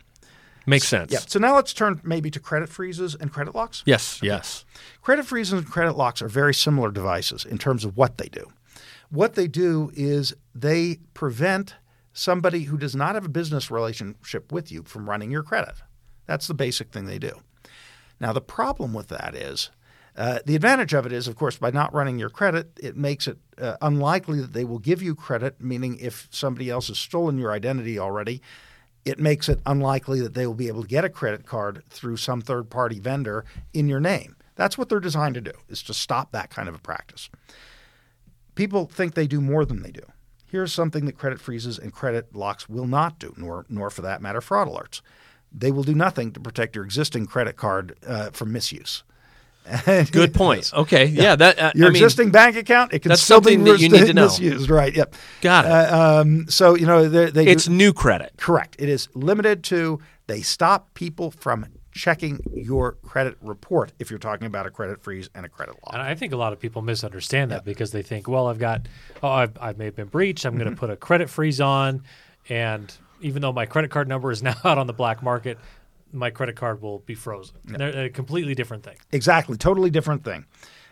Makes 0.66 0.88
sense. 0.88 1.12
Yeah. 1.12 1.20
So 1.20 1.40
now 1.40 1.56
let's 1.56 1.74
turn 1.74 2.00
maybe 2.04 2.30
to 2.32 2.40
credit 2.40 2.70
freezes 2.70 3.16
and 3.16 3.32
credit 3.32 3.56
locks. 3.56 3.82
Yes. 3.86 4.20
Yes. 4.22 4.66
Credit 5.02 5.26
freezes 5.26 5.54
and 5.54 5.66
credit 5.66 5.94
locks 5.94 6.22
are 6.22 6.28
very 6.28 6.54
similar 6.54 6.92
devices 6.92 7.46
in 7.46 7.58
terms 7.58 7.86
of 7.86 7.98
what 7.98 8.18
they 8.18 8.28
do. 8.28 8.52
What 9.10 9.34
they 9.34 9.48
do 9.48 9.90
is 9.96 10.36
they 10.54 11.00
prevent 11.16 11.76
somebody 12.14 12.64
who 12.64 12.78
does 12.78 12.96
not 12.96 13.16
have 13.16 13.26
a 13.26 13.30
business 13.30 13.72
relationship 13.72 14.52
with 14.52 14.72
you 14.72 14.84
from 14.84 15.10
running 15.10 15.32
your 15.32 15.44
credit. 15.44 15.76
That's 16.28 16.48
the 16.48 16.54
basic 16.54 16.92
thing 16.92 17.06
they 17.06 17.20
do. 17.20 17.42
Now, 18.20 18.34
the 18.34 18.42
problem 18.42 18.94
with 18.94 19.08
that 19.08 19.34
is 19.34 19.72
uh, 20.20 20.40
the 20.46 20.56
advantage 20.56 20.94
of 20.94 21.06
it 21.06 21.14
is, 21.14 21.30
of 21.30 21.38
course, 21.38 21.58
by 21.58 21.72
not 21.72 21.94
running 21.94 22.20
your 22.20 22.30
credit, 22.30 22.78
it 22.84 22.98
makes 22.98 23.26
it 23.26 23.38
uh, 23.58 23.78
unlikely 23.82 24.42
that 24.42 24.52
they 24.52 24.66
will 24.66 24.78
give 24.78 25.02
you 25.02 25.16
credit, 25.16 25.62
meaning 25.62 25.98
if 25.98 26.28
somebody 26.30 26.70
else 26.70 26.90
has 26.90 27.00
stolen 27.00 27.38
your 27.38 27.54
identity 27.54 27.98
already, 27.98 28.42
it 29.06 29.18
makes 29.18 29.48
it 29.48 29.62
unlikely 29.66 30.20
that 30.20 30.34
they 30.34 30.46
will 30.46 30.54
be 30.54 30.68
able 30.68 30.82
to 30.82 30.90
get 30.90 31.06
a 31.06 31.10
credit 31.10 31.46
card 31.46 31.84
through 31.90 32.18
some 32.18 32.42
third 32.42 32.70
party 32.70 33.00
vendor 33.00 33.46
in 33.74 33.88
your 33.88 34.02
name. 34.02 34.36
That's 34.56 34.78
what 34.78 34.90
they're 34.90 35.00
designed 35.00 35.36
to 35.36 35.42
do, 35.42 35.54
is 35.70 35.82
to 35.84 35.94
stop 35.94 36.34
that 36.34 36.50
kind 36.50 36.68
of 36.68 36.76
a 36.76 36.80
practice. 36.80 37.30
People 38.56 38.88
think 38.88 39.14
they 39.14 39.26
do 39.26 39.40
more 39.40 39.64
than 39.64 39.84
they 39.84 39.92
do. 39.92 40.04
Here's 40.52 40.74
something 40.74 41.06
that 41.06 41.18
credit 41.18 41.40
freezes 41.40 41.80
and 41.80 41.94
credit 41.94 42.36
locks 42.36 42.68
will 42.68 42.88
not 42.88 43.20
do, 43.20 43.34
nor, 43.38 43.66
nor 43.70 43.90
for 43.90 44.02
that 44.02 44.22
matter, 44.22 44.42
fraud 44.42 44.68
alerts. 44.68 45.00
They 45.50 45.72
will 45.72 45.84
do 45.84 45.96
nothing 45.96 46.34
to 46.34 46.42
protect 46.42 46.76
your 46.76 46.84
existing 46.84 47.28
credit 47.28 47.56
card 47.56 47.96
uh, 48.06 48.32
from 48.32 48.52
misuse. 48.52 49.06
Good 50.12 50.34
point. 50.34 50.72
Okay. 50.74 51.06
Yeah. 51.06 51.36
that 51.36 51.60
uh, 51.60 51.72
Your 51.76 51.88
I 51.88 51.90
mean, 51.90 51.96
existing 52.02 52.32
bank 52.32 52.56
account, 52.56 52.94
it 52.94 53.00
can 53.00 53.10
that's 53.10 53.22
still 53.22 53.42
be 53.42 53.54
something 53.54 53.64
that 53.66 53.80
you 53.80 53.90
need 53.90 54.08
to 54.08 54.14
know. 54.14 54.26
misused. 54.26 54.70
Right. 54.70 54.96
Yep. 54.96 55.16
Got 55.42 55.66
it. 55.66 55.72
Uh, 55.72 56.20
um, 56.22 56.48
so 56.50 56.76
you 56.76 56.86
know 56.86 57.08
they, 57.08 57.32
they 57.32 57.48
It's 57.48 57.66
do, 57.66 57.72
new 57.74 57.94
credit. 57.94 58.34
correct. 58.38 58.76
It 58.80 58.90
is 58.90 59.08
limited 59.14 59.64
to 59.66 60.00
they 60.28 60.42
stop 60.42 60.94
people 60.94 61.32
from 61.32 61.66
checking 61.92 62.40
your 62.54 62.94
credit 63.04 63.36
report 63.42 63.92
if 64.00 64.10
you're 64.10 64.20
talking 64.20 64.46
about 64.48 64.66
a 64.66 64.70
credit 64.70 65.02
freeze 65.02 65.30
and 65.36 65.46
a 65.46 65.50
credit 65.50 65.76
lock. 65.84 65.94
And 65.94 66.02
I 66.02 66.16
think 66.16 66.34
a 66.34 66.38
lot 66.38 66.54
of 66.54 66.60
people 66.60 66.82
misunderstand 66.82 67.52
that 67.52 67.66
because 67.66 67.92
they 67.92 68.04
think, 68.04 68.28
well, 68.28 68.48
I've 68.48 68.60
got, 68.60 68.88
oh, 69.24 69.28
I've, 69.30 69.58
I 69.60 69.74
may 69.74 69.86
have 69.86 69.96
been 69.96 70.08
breached. 70.08 70.46
I'm 70.46 70.58
going 70.58 70.70
to 70.70 70.76
put 70.76 70.90
a 70.92 70.96
credit 70.96 71.30
freeze 71.30 71.60
on, 71.60 72.04
and 72.48 72.96
even 73.22 73.42
though 73.42 73.52
my 73.52 73.66
credit 73.66 73.92
card 73.92 74.08
number 74.08 74.32
is 74.32 74.42
now 74.44 74.56
out 74.64 74.78
on 74.78 74.88
the 74.88 74.94
black 74.94 75.22
market, 75.24 75.58
my 76.12 76.30
credit 76.30 76.56
card 76.56 76.82
will 76.82 77.00
be 77.00 77.16
frozen. 77.16 77.56
They're 77.66 78.06
a 78.06 78.10
completely 78.10 78.56
different 78.56 78.84
thing. 78.84 78.98
Exactly, 79.12 79.58
totally 79.58 79.90
different 79.90 80.24
thing. 80.24 80.46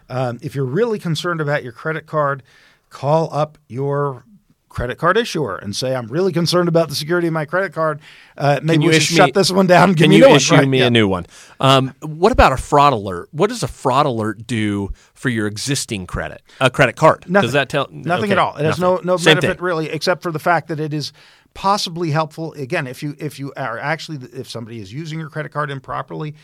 Um, 0.09 0.39
if 0.41 0.55
you're 0.55 0.65
really 0.65 0.99
concerned 0.99 1.41
about 1.41 1.63
your 1.63 1.73
credit 1.73 2.05
card, 2.05 2.43
call 2.89 3.29
up 3.33 3.57
your 3.67 4.23
credit 4.69 4.97
card 4.99 5.17
issuer 5.17 5.55
and 5.57 5.75
say, 5.75 5.95
"I'm 5.95 6.07
really 6.07 6.31
concerned 6.31 6.69
about 6.69 6.87
the 6.89 6.95
security 6.95 7.27
of 7.27 7.33
my 7.33 7.45
credit 7.45 7.73
card. 7.73 7.99
Uh, 8.37 8.59
maybe 8.61 8.83
you 8.83 8.89
we 8.89 8.93
should 8.93 9.01
issue 9.01 9.15
shut 9.15 9.25
me- 9.27 9.31
this 9.31 9.51
one 9.51 9.65
down. 9.65 9.89
And 9.89 9.97
give 9.97 10.03
Can 10.05 10.09
me 10.11 10.15
a 10.17 10.19
you 10.19 10.23
new 10.25 10.29
one." 10.29 10.35
issue 10.37 10.55
Right, 10.55 10.67
me 10.67 10.79
yeah. 10.79 10.85
a 10.85 10.89
new 10.91 11.07
one? 11.07 11.25
Um, 11.59 11.93
what 12.01 12.31
about 12.31 12.53
a 12.53 12.57
fraud 12.57 12.93
alert? 12.93 13.29
What 13.31 13.49
does 13.49 13.63
a 13.63 13.67
fraud 13.67 14.05
alert 14.05 14.45
do 14.45 14.91
for 15.13 15.29
your 15.29 15.47
existing 15.47 16.05
credit, 16.05 16.43
a 16.61 16.69
credit 16.69 16.95
card? 16.95 17.25
Nothing. 17.27 17.47
Does 17.47 17.53
that 17.53 17.69
tell 17.69 17.87
Nothing 17.91 18.25
okay, 18.25 18.33
at 18.33 18.37
all. 18.37 18.55
It 18.55 18.65
has 18.65 18.79
no 18.79 19.01
no 19.03 19.17
benefit 19.17 19.59
really, 19.61 19.89
except 19.89 20.21
for 20.21 20.31
the 20.31 20.39
fact 20.39 20.67
that 20.67 20.79
it 20.79 20.93
is 20.93 21.11
possibly 21.57 22.11
helpful. 22.11 22.53
Again, 22.53 22.85
if 22.85 23.01
you 23.01 23.15
if 23.17 23.39
you 23.39 23.51
are 23.57 23.79
actually 23.79 24.19
if 24.31 24.47
somebody 24.47 24.79
is 24.79 24.93
using 24.93 25.17
your 25.19 25.27
credit 25.27 25.51
card 25.51 25.71
improperly, 25.71 26.35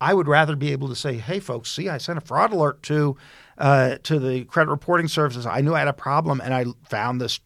I 0.00 0.14
would 0.14 0.28
rather 0.28 0.54
be 0.54 0.70
able 0.70 0.88
to 0.88 0.94
say, 0.94 1.14
"Hey, 1.16 1.40
folks, 1.40 1.70
see, 1.70 1.88
I 1.88 1.98
sent 1.98 2.18
a 2.18 2.20
fraud 2.20 2.52
alert 2.52 2.80
to 2.84 3.16
uh, 3.58 3.96
to 4.04 4.20
the 4.20 4.44
credit 4.44 4.70
reporting 4.70 5.08
services. 5.08 5.44
I 5.44 5.60
knew 5.60 5.74
I 5.74 5.80
had 5.80 5.88
a 5.88 5.92
problem, 5.92 6.40
and 6.40 6.54
I 6.54 6.66
found 6.88 7.20
this 7.20 7.40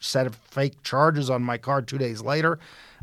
set 0.00 0.26
of 0.26 0.34
fake 0.34 0.82
charges 0.82 1.30
on 1.30 1.42
my 1.42 1.56
card 1.56 1.88
two 1.88 1.98
days 1.98 2.20
later." 2.20 2.58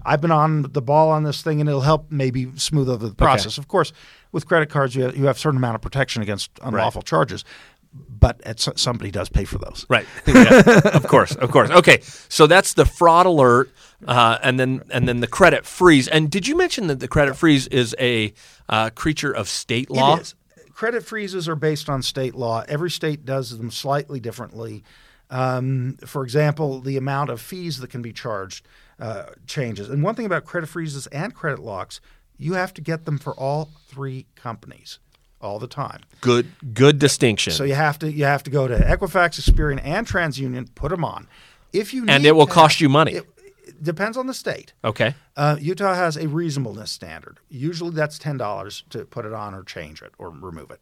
I've 0.06 0.22
been 0.22 0.32
on 0.32 0.64
the 0.64 0.82
ball 0.82 1.10
on 1.10 1.24
this 1.24 1.42
thing, 1.42 1.60
and 1.60 1.70
it'll 1.70 1.82
help 1.82 2.12
maybe 2.12 2.52
smooth 2.58 2.90
over 2.90 3.08
the 3.08 3.16
process. 3.16 3.58
Of 3.58 3.68
course, 3.68 3.94
with 4.32 4.48
credit 4.48 4.70
cards, 4.70 4.96
you 4.96 5.04
have, 5.04 5.16
you 5.16 5.26
have 5.28 5.38
a 5.38 5.40
certain 5.40 5.58
amount 5.58 5.76
of 5.76 5.82
protection 5.82 6.22
against 6.22 6.52
unlawful 6.62 7.04
charges, 7.04 7.46
but 7.94 8.42
at, 8.44 8.66
s- 8.68 8.82
somebody 8.82 9.12
does 9.12 9.30
pay 9.30 9.46
for 9.46 9.58
those. 9.58 9.86
Right. 9.90 10.06
Yeah. 10.28 10.82
of 10.94 11.08
course. 11.08 11.36
Of 11.36 11.52
course. 11.52 11.70
Okay. 11.70 12.00
So 12.30 12.48
that's 12.48 12.74
the 12.74 12.86
fraud 12.86 13.26
alert, 13.26 13.72
uh, 14.08 14.38
and 14.42 14.60
then 14.60 14.82
and 14.90 15.08
then 15.08 15.20
the 15.20 15.28
credit 15.28 15.66
freeze. 15.66 16.08
And 16.08 16.32
did 16.32 16.48
you 16.48 16.56
mention 16.56 16.88
that 16.88 17.00
the 17.00 17.08
credit 17.08 17.36
freeze 17.36 17.68
is 17.68 17.96
a 18.00 18.34
uh, 18.70 18.90
creature 18.92 19.32
of 19.32 19.48
state 19.48 19.90
law? 19.90 20.16
It 20.18 20.22
is. 20.22 20.36
Credit 20.74 21.06
freezes 21.06 21.48
are 21.48 21.56
based 21.56 21.90
on 21.90 22.02
state 22.02 22.34
law. 22.34 22.64
Every 22.68 22.90
state 22.90 23.26
does 23.26 23.58
them 23.58 23.70
slightly 23.70 24.20
differently. 24.20 24.84
Um, 25.30 25.98
for 26.06 26.24
example, 26.24 26.80
the 26.82 26.98
amount 26.98 27.30
of 27.30 27.42
fees 27.42 27.80
that 27.80 27.90
can 27.90 28.02
be 28.02 28.12
charged 28.14 28.66
uh, 29.00 29.26
changes. 29.48 29.90
And 29.90 30.04
one 30.04 30.16
thing 30.16 30.26
about 30.26 30.46
credit 30.46 30.68
freezes 30.68 31.08
and 31.08 31.34
credit 31.34 31.60
locks, 31.60 32.02
you 32.38 32.54
have 32.54 32.74
to 32.76 32.82
get 32.82 33.06
them 33.06 33.18
for 33.18 33.34
all 33.34 33.70
three 33.88 34.26
companies 34.36 35.00
all 35.44 35.60
the 35.60 35.68
time. 35.68 36.02
Good. 36.22 36.48
Good 36.74 36.98
distinction. 37.00 37.54
So 37.54 37.64
you 37.64 37.76
have 37.76 38.00
to 38.00 38.12
you 38.12 38.26
have 38.26 38.44
to 38.44 38.50
go 38.50 38.68
to 38.68 38.76
Equifax, 38.76 39.40
Experian, 39.40 39.80
and 39.84 40.08
TransUnion, 40.08 40.74
put 40.76 40.90
them 40.90 41.04
on. 41.06 41.28
If 41.74 41.94
you 41.94 42.06
and 42.08 42.26
it 42.26 42.32
will 42.36 42.48
to 42.48 42.54
cost 42.54 42.80
you 42.82 42.90
money. 42.90 43.14
It, 43.14 43.26
it 43.66 43.82
depends 43.84 44.18
on 44.18 44.28
the 44.28 44.34
state. 44.34 44.74
okay. 44.84 45.16
Uh, 45.38 45.56
Utah 45.60 45.94
has 45.96 46.18
a 46.18 46.28
reasonableness 46.28 46.92
standard. 46.92 47.40
Usually, 47.50 47.92
that's 47.92 48.18
ten 48.20 48.38
dollars 48.38 48.84
to 48.92 49.06
put 49.06 49.26
it 49.26 49.34
on 49.34 49.54
or 49.54 49.64
change 49.64 50.02
it 50.02 50.12
or 50.18 50.30
remove 50.30 50.70
it. 50.72 50.80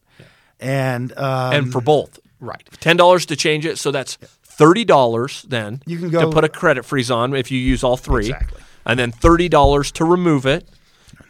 And 0.59 1.15
um, 1.17 1.53
and 1.53 1.71
for 1.71 1.81
both, 1.81 2.19
right, 2.39 2.67
ten 2.79 2.97
dollars 2.97 3.25
to 3.27 3.35
change 3.35 3.65
it. 3.65 3.77
So 3.79 3.91
that's 3.91 4.15
thirty 4.43 4.83
dollars 4.85 5.43
then. 5.47 5.81
You 5.85 5.97
can 5.99 6.09
go- 6.09 6.21
to 6.21 6.29
put 6.29 6.43
a 6.43 6.49
credit 6.49 6.83
freeze 6.85 7.09
on 7.09 7.33
if 7.35 7.49
you 7.51 7.59
use 7.59 7.83
all 7.83 7.97
three, 7.97 8.25
Exactly. 8.27 8.61
and 8.85 8.99
then 8.99 9.11
thirty 9.11 9.47
dollars 9.49 9.91
to 9.93 10.05
remove 10.05 10.45
it. 10.45 10.67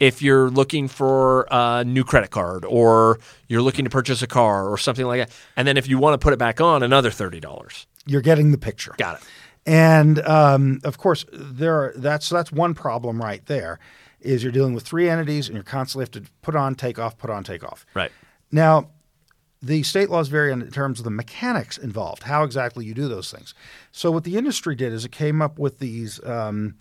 If 0.02 0.20
you're 0.20 0.50
looking 0.50 0.88
for 0.88 1.46
a 1.50 1.84
new 1.84 2.02
credit 2.02 2.30
card 2.30 2.64
or 2.64 3.20
you're 3.46 3.62
looking 3.62 3.84
to 3.84 3.90
purchase 3.90 4.20
a 4.20 4.26
car 4.26 4.68
or 4.68 4.76
something 4.76 5.06
like 5.06 5.20
that, 5.28 5.36
and 5.56 5.68
then 5.68 5.76
if 5.76 5.88
you 5.88 5.96
want 5.96 6.14
to 6.14 6.18
put 6.18 6.32
it 6.32 6.38
back 6.38 6.60
on, 6.60 6.82
another 6.82 7.10
thirty 7.10 7.38
dollars. 7.38 7.86
you're 8.04 8.20
getting 8.20 8.50
the 8.50 8.58
picture. 8.58 8.94
Got 8.98 9.20
it. 9.20 9.22
And 9.64 10.18
um, 10.26 10.80
of 10.82 10.98
course, 10.98 11.24
there 11.32 11.74
are, 11.74 11.92
that's 11.94 12.28
that's 12.28 12.50
one 12.50 12.74
problem 12.74 13.22
right 13.22 13.44
there. 13.46 13.78
Is 14.20 14.42
you're 14.42 14.52
dealing 14.52 14.74
with 14.74 14.84
three 14.84 15.08
entities 15.08 15.48
and 15.48 15.54
you're 15.54 15.64
constantly 15.64 16.02
have 16.02 16.10
to 16.12 16.30
put 16.42 16.56
on, 16.56 16.74
take 16.74 16.98
off, 16.98 17.16
put 17.16 17.30
on, 17.30 17.44
take 17.44 17.64
off. 17.64 17.86
Right. 17.94 18.10
Now, 18.50 18.90
the 19.62 19.82
state 19.84 20.10
laws 20.10 20.28
vary 20.28 20.52
in 20.52 20.68
terms 20.70 20.98
of 20.98 21.04
the 21.04 21.10
mechanics 21.10 21.78
involved, 21.78 22.24
how 22.24 22.42
exactly 22.42 22.84
you 22.84 22.94
do 22.94 23.08
those 23.08 23.30
things. 23.30 23.54
So, 23.92 24.10
what 24.10 24.24
the 24.24 24.36
industry 24.36 24.74
did 24.74 24.92
is 24.92 25.04
it 25.04 25.12
came 25.12 25.40
up 25.40 25.58
with 25.58 25.78
these 25.78 26.22
um, 26.24 26.74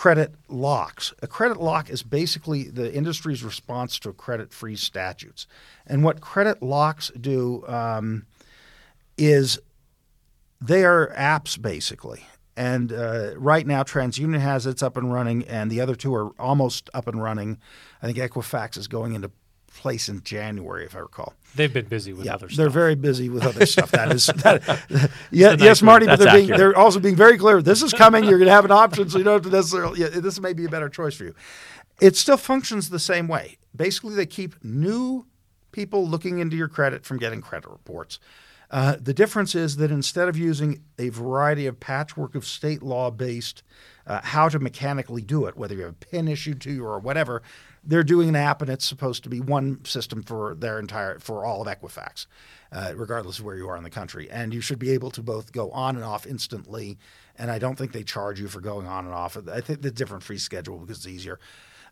credit 0.00 0.34
locks. 0.48 1.12
A 1.20 1.26
credit 1.26 1.60
lock 1.60 1.90
is 1.90 2.02
basically 2.02 2.62
the 2.62 2.90
industry's 2.90 3.44
response 3.44 3.98
to 3.98 4.10
credit 4.14 4.50
freeze 4.50 4.80
statutes. 4.80 5.46
And 5.86 6.02
what 6.02 6.22
credit 6.22 6.62
locks 6.62 7.10
do 7.20 7.62
um, 7.68 8.24
is 9.18 9.58
they 10.58 10.86
are 10.86 11.12
apps 11.14 11.60
basically. 11.60 12.24
And 12.56 12.94
uh, 12.94 13.32
right 13.36 13.66
now, 13.66 13.82
TransUnion 13.82 14.40
has 14.40 14.64
its 14.64 14.82
up 14.82 14.96
and 14.96 15.12
running, 15.12 15.44
and 15.44 15.70
the 15.70 15.82
other 15.82 15.94
two 15.94 16.14
are 16.14 16.30
almost 16.40 16.88
up 16.94 17.06
and 17.06 17.22
running. 17.22 17.58
I 18.02 18.06
think 18.10 18.16
Equifax 18.16 18.78
is 18.78 18.88
going 18.88 19.12
into 19.14 19.30
place 19.70 20.08
in 20.08 20.22
January, 20.22 20.86
if 20.86 20.96
I 20.96 21.00
recall. 21.00 21.34
They've 21.54 21.72
been 21.72 21.86
busy 21.86 22.12
with 22.12 22.26
Yeah, 22.26 22.34
other 22.34 22.48
stuff. 22.48 22.56
they're 22.56 22.70
very 22.70 22.94
busy 22.94 23.28
with 23.28 23.44
other 23.44 23.66
stuff. 23.74 23.90
That 23.90 24.12
is, 24.12 24.26
that, 24.26 25.10
yeah, 25.30 25.50
nice 25.50 25.60
yes. 25.60 25.82
Marty, 25.82 26.06
but 26.06 26.18
they're 26.18 26.32
being 26.32 26.48
they're 26.48 26.76
also 26.76 27.00
being 27.00 27.16
very 27.16 27.36
clear. 27.38 27.60
This 27.62 27.82
is 27.82 27.92
coming. 27.92 28.24
You're 28.24 28.38
going 28.38 28.46
to 28.46 28.52
have 28.52 28.64
an 28.64 28.70
option, 28.70 29.08
so 29.10 29.18
you 29.18 29.24
don't 29.24 29.34
have 29.34 29.42
to 29.42 29.50
necessarily. 29.50 30.00
Yeah, 30.00 30.08
this 30.08 30.40
may 30.40 30.52
be 30.52 30.64
a 30.64 30.68
better 30.68 30.88
choice 30.88 31.14
for 31.14 31.24
you. 31.24 31.34
It 32.00 32.16
still 32.16 32.36
functions 32.36 32.88
the 32.90 32.98
same 32.98 33.28
way. 33.28 33.58
Basically, 33.74 34.14
they 34.14 34.26
keep 34.26 34.62
new 34.64 35.26
people 35.72 36.06
looking 36.08 36.38
into 36.38 36.56
your 36.56 36.68
credit 36.68 37.04
from 37.04 37.18
getting 37.18 37.40
credit 37.40 37.68
reports. 37.70 38.18
Uh, 38.70 38.96
the 39.00 39.12
difference 39.12 39.54
is 39.56 39.76
that 39.76 39.90
instead 39.90 40.28
of 40.28 40.38
using 40.38 40.82
a 40.98 41.08
variety 41.08 41.66
of 41.66 41.80
patchwork 41.80 42.34
of 42.36 42.44
state 42.46 42.82
law 42.82 43.10
based 43.10 43.62
uh, 44.06 44.20
how 44.22 44.48
to 44.48 44.58
mechanically 44.60 45.22
do 45.22 45.46
it, 45.46 45.56
whether 45.56 45.74
you 45.74 45.82
have 45.82 45.90
a 45.90 45.94
PIN 45.94 46.28
issued 46.28 46.60
to 46.60 46.70
you 46.70 46.84
or 46.84 46.98
whatever, 47.00 47.42
they're 47.82 48.02
doing 48.02 48.28
an 48.28 48.36
app 48.36 48.60
and 48.60 48.70
it's 48.70 48.84
supposed 48.84 49.22
to 49.22 49.28
be 49.28 49.40
one 49.40 49.84
system 49.84 50.22
for 50.22 50.54
their 50.54 50.78
entire 50.78 51.18
for 51.18 51.44
all 51.44 51.62
of 51.62 51.68
Equifax, 51.68 52.26
uh, 52.72 52.92
regardless 52.94 53.38
of 53.38 53.44
where 53.44 53.56
you 53.56 53.68
are 53.68 53.76
in 53.76 53.82
the 53.82 53.90
country. 53.90 54.30
And 54.30 54.52
you 54.52 54.60
should 54.60 54.78
be 54.78 54.90
able 54.90 55.10
to 55.12 55.22
both 55.22 55.52
go 55.52 55.70
on 55.70 55.96
and 55.96 56.04
off 56.04 56.26
instantly. 56.26 56.98
And 57.36 57.50
I 57.50 57.58
don't 57.58 57.76
think 57.76 57.92
they 57.92 58.02
charge 58.02 58.38
you 58.38 58.48
for 58.48 58.60
going 58.60 58.86
on 58.86 59.06
and 59.06 59.14
off. 59.14 59.36
I 59.50 59.60
think 59.60 59.82
the 59.82 59.90
different 59.90 60.22
free 60.22 60.38
schedule 60.38 60.78
because 60.78 60.98
it's 60.98 61.06
easier. 61.06 61.38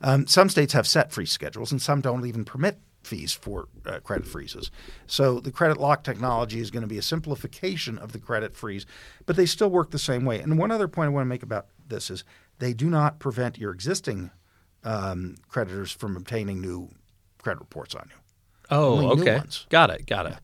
Um, 0.00 0.26
some 0.26 0.48
states 0.48 0.74
have 0.74 0.86
set 0.86 1.10
free 1.10 1.26
schedules, 1.26 1.72
and 1.72 1.82
some 1.82 2.00
don't 2.00 2.24
even 2.24 2.44
permit 2.44 2.78
fees 3.02 3.32
for 3.32 3.68
uh, 3.86 4.00
credit 4.00 4.26
freezes. 4.26 4.70
So 5.06 5.40
the 5.40 5.50
credit 5.50 5.78
lock 5.78 6.04
technology 6.04 6.60
is 6.60 6.70
going 6.70 6.82
to 6.82 6.88
be 6.88 6.98
a 6.98 7.02
simplification 7.02 7.98
of 7.98 8.12
the 8.12 8.18
credit 8.18 8.54
freeze, 8.54 8.86
but 9.26 9.36
they 9.36 9.46
still 9.46 9.70
work 9.70 9.90
the 9.90 9.98
same 9.98 10.24
way. 10.24 10.40
And 10.40 10.58
one 10.58 10.70
other 10.70 10.88
point 10.88 11.06
I 11.06 11.10
want 11.10 11.24
to 11.24 11.28
make 11.28 11.42
about 11.42 11.66
this 11.88 12.10
is 12.10 12.24
they 12.58 12.74
do 12.74 12.90
not 12.90 13.18
prevent 13.18 13.58
your 13.58 13.72
existing 13.72 14.30
um, 14.88 15.36
creditors 15.48 15.92
from 15.92 16.16
obtaining 16.16 16.60
new 16.60 16.88
credit 17.42 17.60
reports 17.60 17.94
on 17.94 18.08
you. 18.10 18.16
Oh, 18.70 18.92
Only 18.92 19.16
new 19.16 19.22
okay. 19.22 19.36
ones. 19.36 19.66
Got 19.68 19.90
it. 19.90 20.06
Got 20.06 20.26
it. 20.26 20.34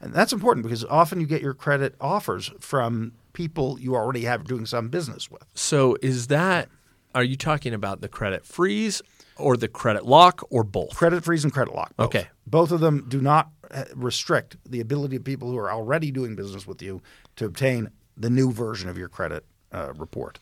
And 0.00 0.14
that's 0.14 0.32
important 0.32 0.64
because 0.64 0.84
often 0.86 1.20
you 1.20 1.26
get 1.26 1.42
your 1.42 1.52
credit 1.54 1.94
offers 2.00 2.50
from 2.60 3.12
people 3.34 3.78
you 3.78 3.94
already 3.94 4.22
have 4.22 4.44
doing 4.44 4.64
some 4.64 4.88
business 4.88 5.30
with. 5.30 5.44
So 5.54 5.96
is 6.02 6.28
that? 6.28 6.68
Are 7.14 7.24
you 7.24 7.36
talking 7.36 7.74
about 7.74 8.00
the 8.00 8.08
credit 8.08 8.46
freeze 8.46 9.02
or 9.36 9.56
the 9.56 9.68
credit 9.68 10.06
lock 10.06 10.42
or 10.48 10.64
both? 10.64 10.94
Credit 10.94 11.22
freeze 11.22 11.44
and 11.44 11.52
credit 11.52 11.74
lock. 11.74 11.94
both. 11.96 12.06
Okay. 12.06 12.28
Both 12.46 12.70
of 12.70 12.80
them 12.80 13.04
do 13.08 13.20
not 13.20 13.50
uh, 13.70 13.84
restrict 13.94 14.56
the 14.64 14.80
ability 14.80 15.16
of 15.16 15.24
people 15.24 15.50
who 15.50 15.58
are 15.58 15.70
already 15.70 16.10
doing 16.10 16.36
business 16.36 16.66
with 16.66 16.80
you 16.80 17.02
to 17.36 17.44
obtain 17.44 17.90
the 18.16 18.30
new 18.30 18.50
version 18.52 18.88
of 18.88 18.96
your 18.96 19.08
credit 19.08 19.44
uh, 19.72 19.92
report. 19.96 20.38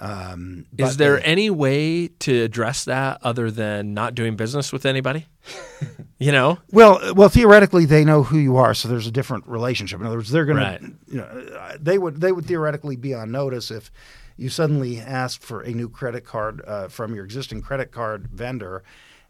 Um, 0.00 0.66
Is 0.76 0.96
there 0.96 1.20
any 1.26 1.50
way 1.50 2.08
to 2.08 2.42
address 2.42 2.84
that 2.84 3.18
other 3.22 3.50
than 3.50 3.94
not 3.94 4.14
doing 4.14 4.36
business 4.36 4.72
with 4.72 4.86
anybody? 4.86 5.26
you 6.18 6.30
know, 6.30 6.58
Well, 6.70 6.98
uh, 7.02 7.14
well, 7.14 7.28
theoretically, 7.28 7.84
they 7.84 8.04
know 8.04 8.22
who 8.22 8.38
you 8.38 8.56
are, 8.56 8.74
so 8.74 8.86
there's 8.88 9.06
a 9.08 9.10
different 9.12 9.46
relationship. 9.48 10.00
In 10.00 10.06
other 10.06 10.16
words, 10.16 10.30
they're 10.30 10.44
going 10.44 10.58
Right. 10.58 10.80
to, 10.80 10.92
you 11.08 11.18
know, 11.18 11.24
uh, 11.24 11.76
they 11.80 11.98
would 11.98 12.20
they 12.20 12.30
would 12.32 12.46
theoretically 12.46 12.96
be 12.96 13.12
on 13.14 13.30
notice 13.32 13.70
if 13.70 13.90
you 14.36 14.48
suddenly 14.48 15.00
asked 15.00 15.42
for 15.42 15.62
a 15.62 15.70
new 15.70 15.88
credit 15.88 16.24
card 16.24 16.62
uh, 16.66 16.86
from 16.88 17.14
your 17.14 17.24
existing 17.24 17.60
credit 17.60 17.90
card 17.90 18.28
vendor, 18.28 18.84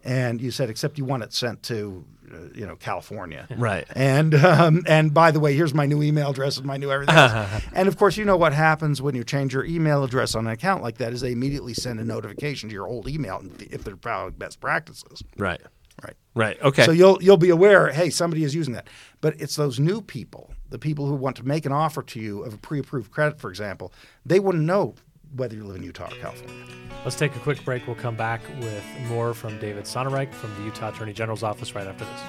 and 0.08 0.40
you 0.40 0.50
said, 0.50 0.70
except 0.70 0.96
you 0.96 1.04
want 1.04 1.22
it 1.22 1.34
sent 1.34 1.62
to, 1.64 2.02
uh, 2.32 2.36
you 2.54 2.66
know, 2.66 2.76
California, 2.76 3.46
Right. 3.56 3.86
And 3.94 4.34
um, 4.34 4.82
and 4.86 5.12
by 5.12 5.30
the 5.30 5.38
way, 5.38 5.54
here's 5.54 5.74
my 5.74 5.84
new 5.84 6.02
email 6.02 6.30
address 6.30 6.56
and 6.56 6.66
my 6.66 6.78
new 6.78 6.90
everything. 6.90 7.14
and 7.74 7.88
of 7.88 7.98
course, 7.98 8.16
you 8.16 8.24
know 8.24 8.36
what 8.36 8.54
happens 8.54 9.02
when 9.02 9.14
you 9.14 9.22
change 9.22 9.52
your 9.52 9.66
email 9.66 10.02
address 10.02 10.34
on 10.34 10.46
an 10.46 10.52
account 10.52 10.82
like 10.82 10.96
that 10.98 11.12
is 11.12 11.20
they 11.20 11.32
immediately 11.32 11.74
send 11.74 12.00
a 12.00 12.04
notification 12.04 12.70
to 12.70 12.74
your 12.74 12.88
old 12.88 13.06
email 13.06 13.42
if 13.70 13.84
they're 13.84 13.96
following 13.96 14.32
best 14.32 14.60
practices, 14.60 15.22
right, 15.36 15.60
right? 16.02 16.14
right, 16.34 16.62
okay. 16.62 16.84
So 16.84 16.92
you'll 16.92 17.22
you'll 17.22 17.36
be 17.36 17.50
aware, 17.50 17.92
hey, 17.92 18.08
somebody 18.08 18.44
is 18.44 18.54
using 18.54 18.72
that. 18.72 18.88
But 19.20 19.38
it's 19.38 19.56
those 19.56 19.78
new 19.78 20.00
people, 20.00 20.54
the 20.70 20.78
people 20.78 21.06
who 21.06 21.16
want 21.16 21.36
to 21.36 21.46
make 21.46 21.66
an 21.66 21.72
offer 21.72 22.02
to 22.02 22.18
you 22.18 22.44
of 22.44 22.54
a 22.54 22.58
pre-approved 22.58 23.10
credit, 23.10 23.38
for 23.38 23.50
example, 23.50 23.92
they 24.24 24.40
wouldn't 24.40 24.64
know 24.64 24.94
whether 25.34 25.54
you 25.54 25.64
live 25.64 25.76
in 25.76 25.82
Utah 25.82 26.06
or 26.06 26.16
California. 26.20 26.64
Let's 27.04 27.16
take 27.16 27.34
a 27.36 27.38
quick 27.40 27.64
break. 27.64 27.86
We'll 27.86 27.96
come 27.96 28.16
back 28.16 28.40
with 28.60 28.84
more 29.08 29.34
from 29.34 29.58
David 29.58 29.84
Sonnenreich 29.84 30.32
from 30.32 30.54
the 30.56 30.62
Utah 30.62 30.88
Attorney 30.88 31.12
General's 31.12 31.42
office 31.42 31.74
right 31.74 31.86
after 31.86 32.04
this. 32.04 32.20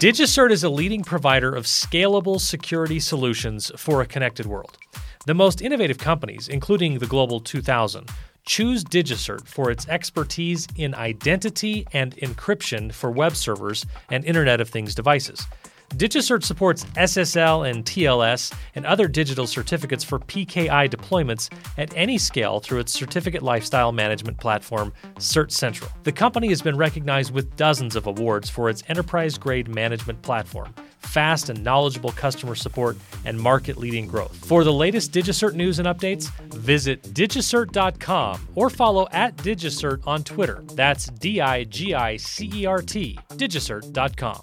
DigiCert 0.00 0.50
is 0.50 0.64
a 0.64 0.70
leading 0.70 1.04
provider 1.04 1.54
of 1.54 1.66
scalable 1.66 2.40
security 2.40 2.98
solutions 2.98 3.70
for 3.76 4.00
a 4.00 4.06
connected 4.06 4.46
world. 4.46 4.78
The 5.26 5.34
most 5.34 5.60
innovative 5.60 5.98
companies, 5.98 6.48
including 6.48 6.98
the 6.98 7.06
Global 7.06 7.38
2000, 7.38 8.08
choose 8.46 8.82
DigiCert 8.82 9.46
for 9.46 9.70
its 9.70 9.86
expertise 9.88 10.66
in 10.76 10.94
identity 10.94 11.86
and 11.92 12.16
encryption 12.16 12.92
for 12.92 13.10
web 13.10 13.36
servers 13.36 13.84
and 14.08 14.24
Internet 14.24 14.62
of 14.62 14.70
Things 14.70 14.94
devices. 14.94 15.46
DigiCert 15.94 16.44
supports 16.44 16.84
SSL 16.96 17.68
and 17.68 17.84
TLS 17.84 18.54
and 18.76 18.86
other 18.86 19.08
digital 19.08 19.46
certificates 19.46 20.04
for 20.04 20.20
PKI 20.20 20.88
deployments 20.88 21.50
at 21.78 21.92
any 21.96 22.16
scale 22.16 22.60
through 22.60 22.78
its 22.78 22.92
certificate 22.92 23.42
lifestyle 23.42 23.90
management 23.90 24.38
platform, 24.38 24.92
Cert 25.16 25.50
Central. 25.50 25.90
The 26.04 26.12
company 26.12 26.48
has 26.48 26.62
been 26.62 26.76
recognized 26.76 27.34
with 27.34 27.56
dozens 27.56 27.96
of 27.96 28.06
awards 28.06 28.48
for 28.48 28.70
its 28.70 28.84
enterprise 28.88 29.36
grade 29.36 29.68
management 29.68 30.22
platform, 30.22 30.72
fast 31.00 31.50
and 31.50 31.62
knowledgeable 31.64 32.12
customer 32.12 32.54
support, 32.54 32.96
and 33.24 33.38
market 33.38 33.76
leading 33.76 34.06
growth. 34.06 34.36
For 34.46 34.62
the 34.62 34.72
latest 34.72 35.12
DigiCert 35.12 35.54
news 35.54 35.80
and 35.80 35.88
updates, 35.88 36.30
visit 36.54 37.02
digicert.com 37.14 38.48
or 38.54 38.70
follow 38.70 39.08
at 39.10 39.36
DigiCert 39.38 40.06
on 40.06 40.22
Twitter. 40.22 40.62
That's 40.74 41.08
D 41.08 41.40
I 41.40 41.64
G 41.64 41.94
I 41.94 42.16
C 42.16 42.48
E 42.54 42.64
R 42.64 42.80
T, 42.80 43.18
digicert.com. 43.30 44.40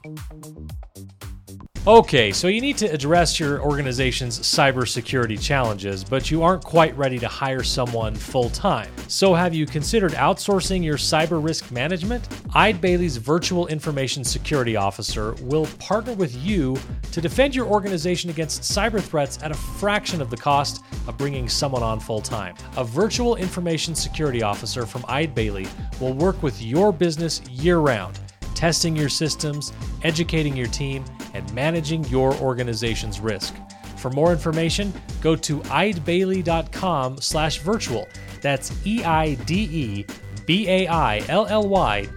Okay, 1.87 2.33
so 2.33 2.49
you 2.49 2.59
need 2.59 2.75
to 2.79 2.85
address 2.87 3.39
your 3.39 3.61
organization's 3.61 4.41
cybersecurity 4.41 5.41
challenges, 5.41 6.03
but 6.03 6.29
you 6.29 6.43
aren't 6.43 6.61
quite 6.61 6.93
ready 6.97 7.17
to 7.17 7.29
hire 7.29 7.63
someone 7.63 8.13
full 8.13 8.49
time. 8.49 8.91
So, 9.07 9.33
have 9.33 9.53
you 9.53 9.65
considered 9.65 10.11
outsourcing 10.11 10.83
your 10.83 10.97
cyber 10.97 11.41
risk 11.41 11.71
management? 11.71 12.27
Eide 12.53 12.81
Bailly's 12.81 13.15
virtual 13.15 13.67
information 13.67 14.25
security 14.25 14.75
officer 14.75 15.33
will 15.43 15.65
partner 15.79 16.11
with 16.11 16.35
you 16.43 16.77
to 17.13 17.21
defend 17.21 17.55
your 17.55 17.67
organization 17.67 18.29
against 18.31 18.63
cyber 18.63 18.99
threats 18.99 19.41
at 19.41 19.51
a 19.51 19.57
fraction 19.79 20.21
of 20.21 20.29
the 20.29 20.35
cost 20.35 20.83
of 21.07 21.17
bringing 21.17 21.47
someone 21.47 21.83
on 21.83 22.01
full 22.01 22.19
time. 22.19 22.53
A 22.75 22.83
virtual 22.83 23.37
information 23.37 23.95
security 23.95 24.43
officer 24.43 24.85
from 24.85 25.05
Eide 25.07 25.33
Bailly 25.33 25.67
will 26.01 26.13
work 26.13 26.43
with 26.43 26.61
your 26.61 26.91
business 26.91 27.41
year 27.47 27.77
round 27.77 28.19
testing 28.57 28.95
your 28.95 29.07
systems, 29.07 29.71
educating 30.03 30.57
your 30.57 30.67
team, 30.67 31.05
and 31.35 31.53
managing 31.53 32.03
your 32.05 32.33
organization's 32.37 33.19
risk. 33.19 33.53
For 33.97 34.09
more 34.09 34.31
information, 34.31 34.91
go 35.21 35.35
to 35.35 35.59
eidebailly.com 35.59 37.21
slash 37.21 37.59
virtual. 37.59 38.07
That's 38.41 38.71
E-I-D-E-B-A-I-L-L-Y 38.85 40.07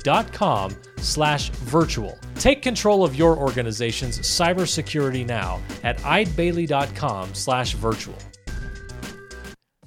dot 0.02 0.32
com 0.32 0.74
slash 0.96 1.50
virtual. 1.50 2.18
Take 2.36 2.62
control 2.62 3.04
of 3.04 3.16
your 3.16 3.36
organization's 3.36 4.18
cybersecurity 4.20 5.26
now 5.26 5.60
at 5.82 5.98
eidebailly.com 5.98 7.34
slash 7.34 7.74
virtual. 7.74 8.16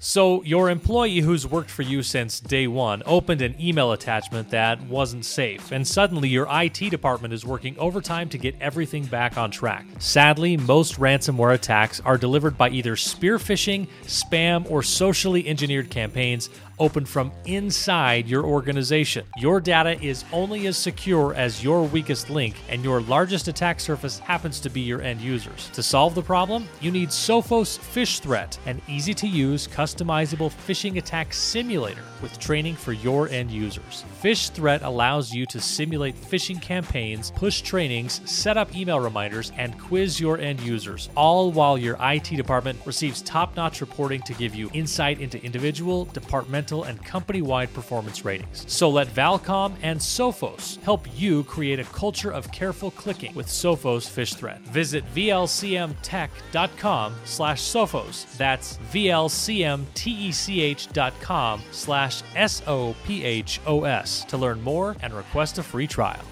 So, 0.05 0.43
your 0.43 0.69
employee 0.69 1.21
who's 1.21 1.47
worked 1.47 1.69
for 1.69 1.81
you 1.81 2.03
since 2.03 2.41
day 2.41 2.67
one 2.67 3.03
opened 3.05 3.41
an 3.41 3.55
email 3.57 3.93
attachment 3.93 4.49
that 4.49 4.81
wasn't 4.81 5.23
safe, 5.23 5.71
and 5.71 5.87
suddenly 5.87 6.27
your 6.27 6.45
IT 6.51 6.89
department 6.89 7.33
is 7.33 7.45
working 7.45 7.79
overtime 7.79 8.27
to 8.27 8.37
get 8.37 8.53
everything 8.59 9.05
back 9.05 9.37
on 9.37 9.49
track. 9.49 9.85
Sadly, 9.99 10.57
most 10.57 10.99
ransomware 10.99 11.53
attacks 11.53 12.01
are 12.01 12.17
delivered 12.17 12.57
by 12.57 12.69
either 12.71 12.97
spear 12.97 13.37
phishing, 13.37 13.87
spam, 14.03 14.69
or 14.69 14.83
socially 14.83 15.47
engineered 15.47 15.89
campaigns 15.89 16.49
open 16.79 17.05
from 17.05 17.31
inside 17.45 18.27
your 18.27 18.43
organization. 18.43 19.25
Your 19.37 19.59
data 19.59 20.01
is 20.01 20.25
only 20.31 20.67
as 20.67 20.77
secure 20.77 21.33
as 21.33 21.63
your 21.63 21.83
weakest 21.83 22.29
link, 22.29 22.55
and 22.69 22.83
your 22.83 23.01
largest 23.01 23.47
attack 23.47 23.79
surface 23.79 24.19
happens 24.19 24.59
to 24.61 24.69
be 24.69 24.81
your 24.81 25.01
end 25.01 25.21
users. 25.21 25.69
To 25.73 25.83
solve 25.83 26.15
the 26.15 26.21
problem, 26.21 26.67
you 26.81 26.91
need 26.91 27.09
Sophos 27.09 27.79
Phish 27.79 28.19
Threat, 28.19 28.57
an 28.65 28.81
easy 28.87 29.13
to 29.13 29.27
use, 29.27 29.67
customizable 29.67 30.51
phishing 30.51 30.97
attack 30.97 31.33
simulator 31.33 32.03
with 32.21 32.39
training 32.39 32.75
for 32.75 32.93
your 32.93 33.29
end 33.29 33.51
users. 33.51 34.05
Phish 34.23 34.49
Threat 34.51 34.83
allows 34.83 35.33
you 35.33 35.45
to 35.47 35.59
simulate 35.59 36.15
phishing 36.15 36.61
campaigns, 36.61 37.31
push 37.31 37.59
trainings, 37.59 38.21
set 38.23 38.55
up 38.55 38.73
email 38.73 39.01
reminders, 39.01 39.51
and 39.57 39.77
quiz 39.77 40.17
your 40.17 40.39
end 40.39 40.61
users, 40.61 41.09
all 41.17 41.51
while 41.51 41.77
your 41.77 41.97
IT 41.99 42.37
department 42.37 42.79
receives 42.85 43.21
top 43.21 43.53
notch 43.57 43.81
reporting 43.81 44.21
to 44.21 44.33
give 44.35 44.55
you 44.55 44.69
insight 44.71 45.19
into 45.19 45.43
individual, 45.43 46.05
departmental, 46.05 46.85
and 46.85 47.03
company 47.03 47.41
wide 47.41 47.73
performance 47.73 48.23
ratings. 48.23 48.63
So 48.71 48.89
let 48.89 49.09
Valcom 49.09 49.73
and 49.81 49.99
Sophos 49.99 50.81
help 50.83 51.05
you 51.19 51.43
create 51.43 51.81
a 51.81 51.83
culture 51.83 52.31
of 52.31 52.49
careful 52.53 52.91
clicking 52.91 53.35
with 53.35 53.47
Sophos 53.47 54.09
Phish 54.09 54.35
Threat. 54.35 54.61
Visit 54.61 55.03
vlcmtech.com 55.13 57.15
slash 57.25 57.61
Sophos. 57.61 58.37
That's 58.37 58.77
vlcmtech.com 58.93 61.61
slash 61.71 62.23
S-O-P-H-O-S 62.35 64.12
to 64.25 64.37
learn 64.37 64.61
more 64.61 64.95
and 65.01 65.13
request 65.13 65.57
a 65.57 65.63
free 65.63 65.87
trial. 65.87 66.23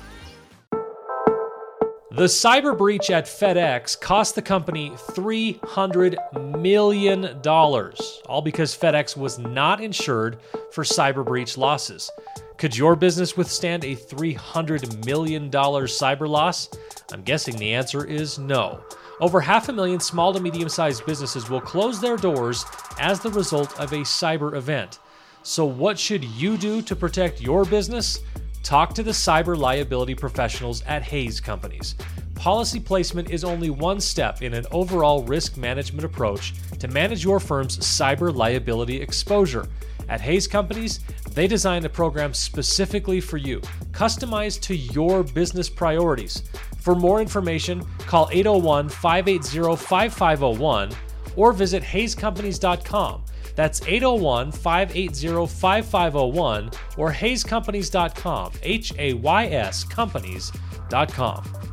The 2.13 2.25
cyber 2.25 2.77
breach 2.77 3.09
at 3.09 3.25
FedEx 3.25 3.99
cost 3.99 4.35
the 4.35 4.41
company 4.41 4.89
$300 4.89 6.59
million, 6.59 7.25
all 7.45 8.41
because 8.41 8.77
FedEx 8.77 9.15
was 9.15 9.39
not 9.39 9.79
insured 9.79 10.37
for 10.73 10.83
cyber 10.83 11.25
breach 11.25 11.57
losses. 11.57 12.11
Could 12.57 12.75
your 12.75 12.97
business 12.97 13.37
withstand 13.37 13.85
a 13.85 13.95
$300 13.95 15.05
million 15.05 15.49
cyber 15.49 16.27
loss? 16.27 16.69
I'm 17.13 17.23
guessing 17.23 17.55
the 17.55 17.73
answer 17.73 18.05
is 18.05 18.37
no. 18.37 18.81
Over 19.21 19.39
half 19.39 19.69
a 19.69 19.73
million 19.73 19.99
small 19.99 20.33
to 20.33 20.41
medium 20.41 20.67
sized 20.67 21.05
businesses 21.05 21.49
will 21.49 21.61
close 21.61 22.01
their 22.01 22.17
doors 22.17 22.65
as 22.99 23.21
the 23.21 23.31
result 23.31 23.79
of 23.79 23.93
a 23.93 23.99
cyber 23.99 24.55
event. 24.55 24.99
So, 25.43 25.65
what 25.65 25.97
should 25.97 26.23
you 26.23 26.55
do 26.55 26.83
to 26.83 26.95
protect 26.95 27.41
your 27.41 27.65
business? 27.65 28.19
Talk 28.61 28.93
to 28.93 29.01
the 29.01 29.11
cyber 29.11 29.57
liability 29.57 30.13
professionals 30.13 30.83
at 30.83 31.01
Hayes 31.01 31.41
Companies. 31.41 31.95
Policy 32.35 32.79
placement 32.79 33.31
is 33.31 33.43
only 33.43 33.71
one 33.71 33.99
step 33.99 34.43
in 34.43 34.53
an 34.53 34.67
overall 34.71 35.23
risk 35.23 35.57
management 35.57 36.05
approach 36.05 36.53
to 36.77 36.87
manage 36.87 37.23
your 37.23 37.39
firm's 37.39 37.79
cyber 37.79 38.33
liability 38.33 39.01
exposure. 39.01 39.67
At 40.09 40.21
Hayes 40.21 40.47
Companies, 40.47 40.99
they 41.33 41.47
design 41.47 41.85
a 41.85 41.89
program 41.89 42.35
specifically 42.35 43.19
for 43.19 43.37
you, 43.37 43.61
customized 43.91 44.61
to 44.61 44.75
your 44.75 45.23
business 45.23 45.69
priorities. 45.69 46.43
For 46.77 46.93
more 46.93 47.19
information, 47.19 47.83
call 47.99 48.29
801 48.31 48.89
580 48.89 49.75
5501 49.75 50.91
or 51.35 51.51
visit 51.51 51.81
hayescompanies.com. 51.81 53.23
That's 53.61 53.79
801 53.83 54.53
580 54.53 55.45
5501 55.45 56.71
or 56.97 57.13
hayescompanies.com. 57.13 58.53
H 58.63 58.91
A 58.97 59.13
Y 59.13 59.45
S 59.45 59.83
companies.com. 59.83 61.70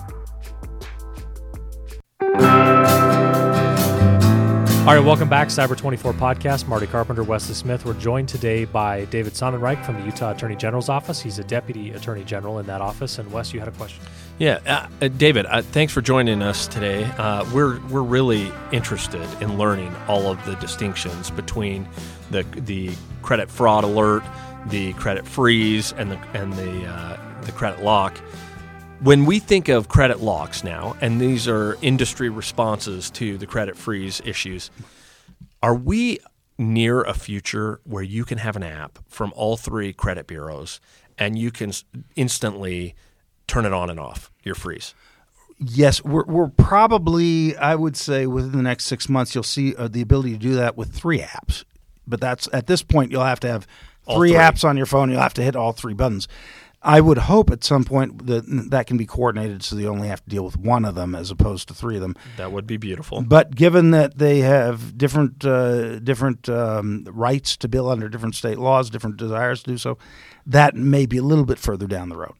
All 4.89 4.95
right, 4.95 5.05
welcome 5.05 5.29
back, 5.29 5.49
Cyber 5.49 5.77
24 5.77 6.15
podcast. 6.15 6.67
Marty 6.67 6.87
Carpenter, 6.87 7.23
Wesley 7.23 7.55
Smith. 7.55 7.85
We're 7.85 7.93
joined 7.93 8.27
today 8.27 8.65
by 8.65 9.05
David 9.05 9.35
Sonnenreich 9.35 9.85
from 9.85 10.01
the 10.01 10.07
Utah 10.07 10.31
Attorney 10.31 10.57
General's 10.57 10.89
office. 10.89 11.21
He's 11.21 11.39
a 11.39 11.45
deputy 11.45 11.91
attorney 11.91 12.25
general 12.25 12.59
in 12.59 12.65
that 12.69 12.81
office. 12.81 13.19
And 13.19 13.31
Wes, 13.31 13.53
you 13.53 13.61
had 13.61 13.69
a 13.69 13.73
question. 13.73 14.03
Yeah, 14.39 14.61
uh, 14.67 15.05
uh, 15.05 15.09
David, 15.09 15.45
uh, 15.45 15.61
thanks 15.61 15.93
for 15.93 16.01
joining 16.01 16.41
us 16.41 16.67
today. 16.67 17.05
Uh, 17.19 17.45
we're 17.53 17.81
we're 17.89 18.01
really 18.01 18.51
interested 18.73 19.29
in 19.43 19.59
learning 19.59 19.95
all 20.09 20.27
of 20.27 20.43
the 20.47 20.55
distinctions 20.55 21.31
between 21.33 21.87
the 22.31 22.45
the 22.55 22.91
credit 23.21 23.51
fraud 23.51 23.85
alert, 23.85 24.23
the 24.69 24.95
credit 24.95 25.27
freeze, 25.27 25.93
and 25.99 26.11
the 26.11 26.19
and 26.33 26.55
the 26.55 26.87
uh, 26.87 27.43
the 27.43 27.53
credit 27.53 27.85
lock. 27.85 28.19
When 29.01 29.27
we 29.27 29.39
think 29.39 29.69
of 29.69 29.89
credit 29.89 30.21
locks 30.21 30.65
now, 30.65 30.97
and 31.01 31.21
these 31.21 31.47
are 31.47 31.79
industry 31.83 32.29
responses 32.29 33.11
to 33.13 33.39
the 33.39 33.47
credit 33.47 33.77
freeze 33.77 34.21
issues, 34.25 34.73
are 35.63 35.75
we 35.75 36.19
near 36.59 37.03
a 37.03 37.15
future 37.15 37.81
where 37.85 38.03
you 38.03 38.25
can 38.25 38.39
have 38.39 38.57
an 38.57 38.65
app 38.65 38.99
from 39.07 39.33
all 39.37 39.57
three 39.57 39.93
credit 39.93 40.27
bureaus 40.27 40.81
and 41.17 41.39
you 41.39 41.53
can 41.53 41.73
instantly 42.17 42.97
turn 43.47 43.65
it 43.65 43.73
on 43.73 43.89
and 43.89 44.01
off 44.01 44.33
your 44.43 44.57
freeze? 44.57 44.95
Yes, 45.61 46.03
we're, 46.05 46.25
we're 46.25 46.49
probably, 46.49 47.57
I 47.57 47.77
would 47.77 47.97
say, 47.97 48.27
within 48.27 48.53
the 48.53 48.63
next 48.63 48.87
six 48.87 49.09
months, 49.09 49.33
you'll 49.33 49.45
see 49.45 49.77
uh, 49.77 49.87
the 49.87 50.01
ability 50.01 50.33
to 50.33 50.39
do 50.39 50.55
that 50.55 50.77
with 50.77 50.93
three 50.93 51.21
apps. 51.21 51.65
But 52.05 52.21
that's 52.21 52.49
at 52.53 52.67
this 52.67 52.83
point, 52.83 53.13
you'll 53.13 53.25
have 53.25 53.41
to 53.41 53.49
have 53.49 53.67
three, 54.07 54.31
three. 54.31 54.39
apps 54.39 54.65
on 54.65 54.77
your 54.77 54.87
phone. 54.87 55.11
You'll 55.11 55.21
have 55.21 55.35
to 55.35 55.43
hit 55.43 55.55
all 55.55 55.73
three 55.73 55.95
buttons. 55.95 56.27
I 56.81 57.01
would 57.01 57.19
hope 57.19 57.51
at 57.51 57.65
some 57.65 57.85
point 57.85 58.27
that 58.27 58.45
that 58.71 58.87
can 58.87 58.97
be 58.97 59.07
coordinated 59.07 59.65
so 59.65 59.77
you 59.77 59.89
only 59.89 60.07
have 60.09 60.23
to 60.23 60.31
deal 60.31 60.45
with 60.45 60.57
one 60.57 60.85
of 60.85 60.95
them 60.95 61.15
as 61.15 61.31
opposed 61.31 61.67
to 61.69 61.75
three 61.75 61.97
of 61.97 62.03
them. 62.03 62.17
That 62.37 62.53
would 62.53 62.69
be 62.69 62.77
beautiful. 62.77 63.21
But 63.21 63.57
given 63.57 63.91
that 63.91 64.19
they 64.19 64.41
have 64.41 64.97
different 64.97 65.45
uh, 65.45 65.99
different 65.99 66.49
um, 66.49 67.05
rights 67.11 67.57
to 67.59 67.69
bill 67.69 67.91
under 67.91 68.09
different 68.09 68.37
state 68.37 68.59
laws, 68.59 68.91
different 68.91 69.17
desires 69.17 69.63
to 69.65 69.73
do 69.73 69.79
so, 69.79 69.99
that 70.47 70.77
may 70.77 71.05
be 71.05 71.17
a 71.17 71.23
little 71.23 71.45
bit 71.45 71.59
further 71.59 71.89
down 71.89 72.11
the 72.11 72.17
road. 72.17 72.35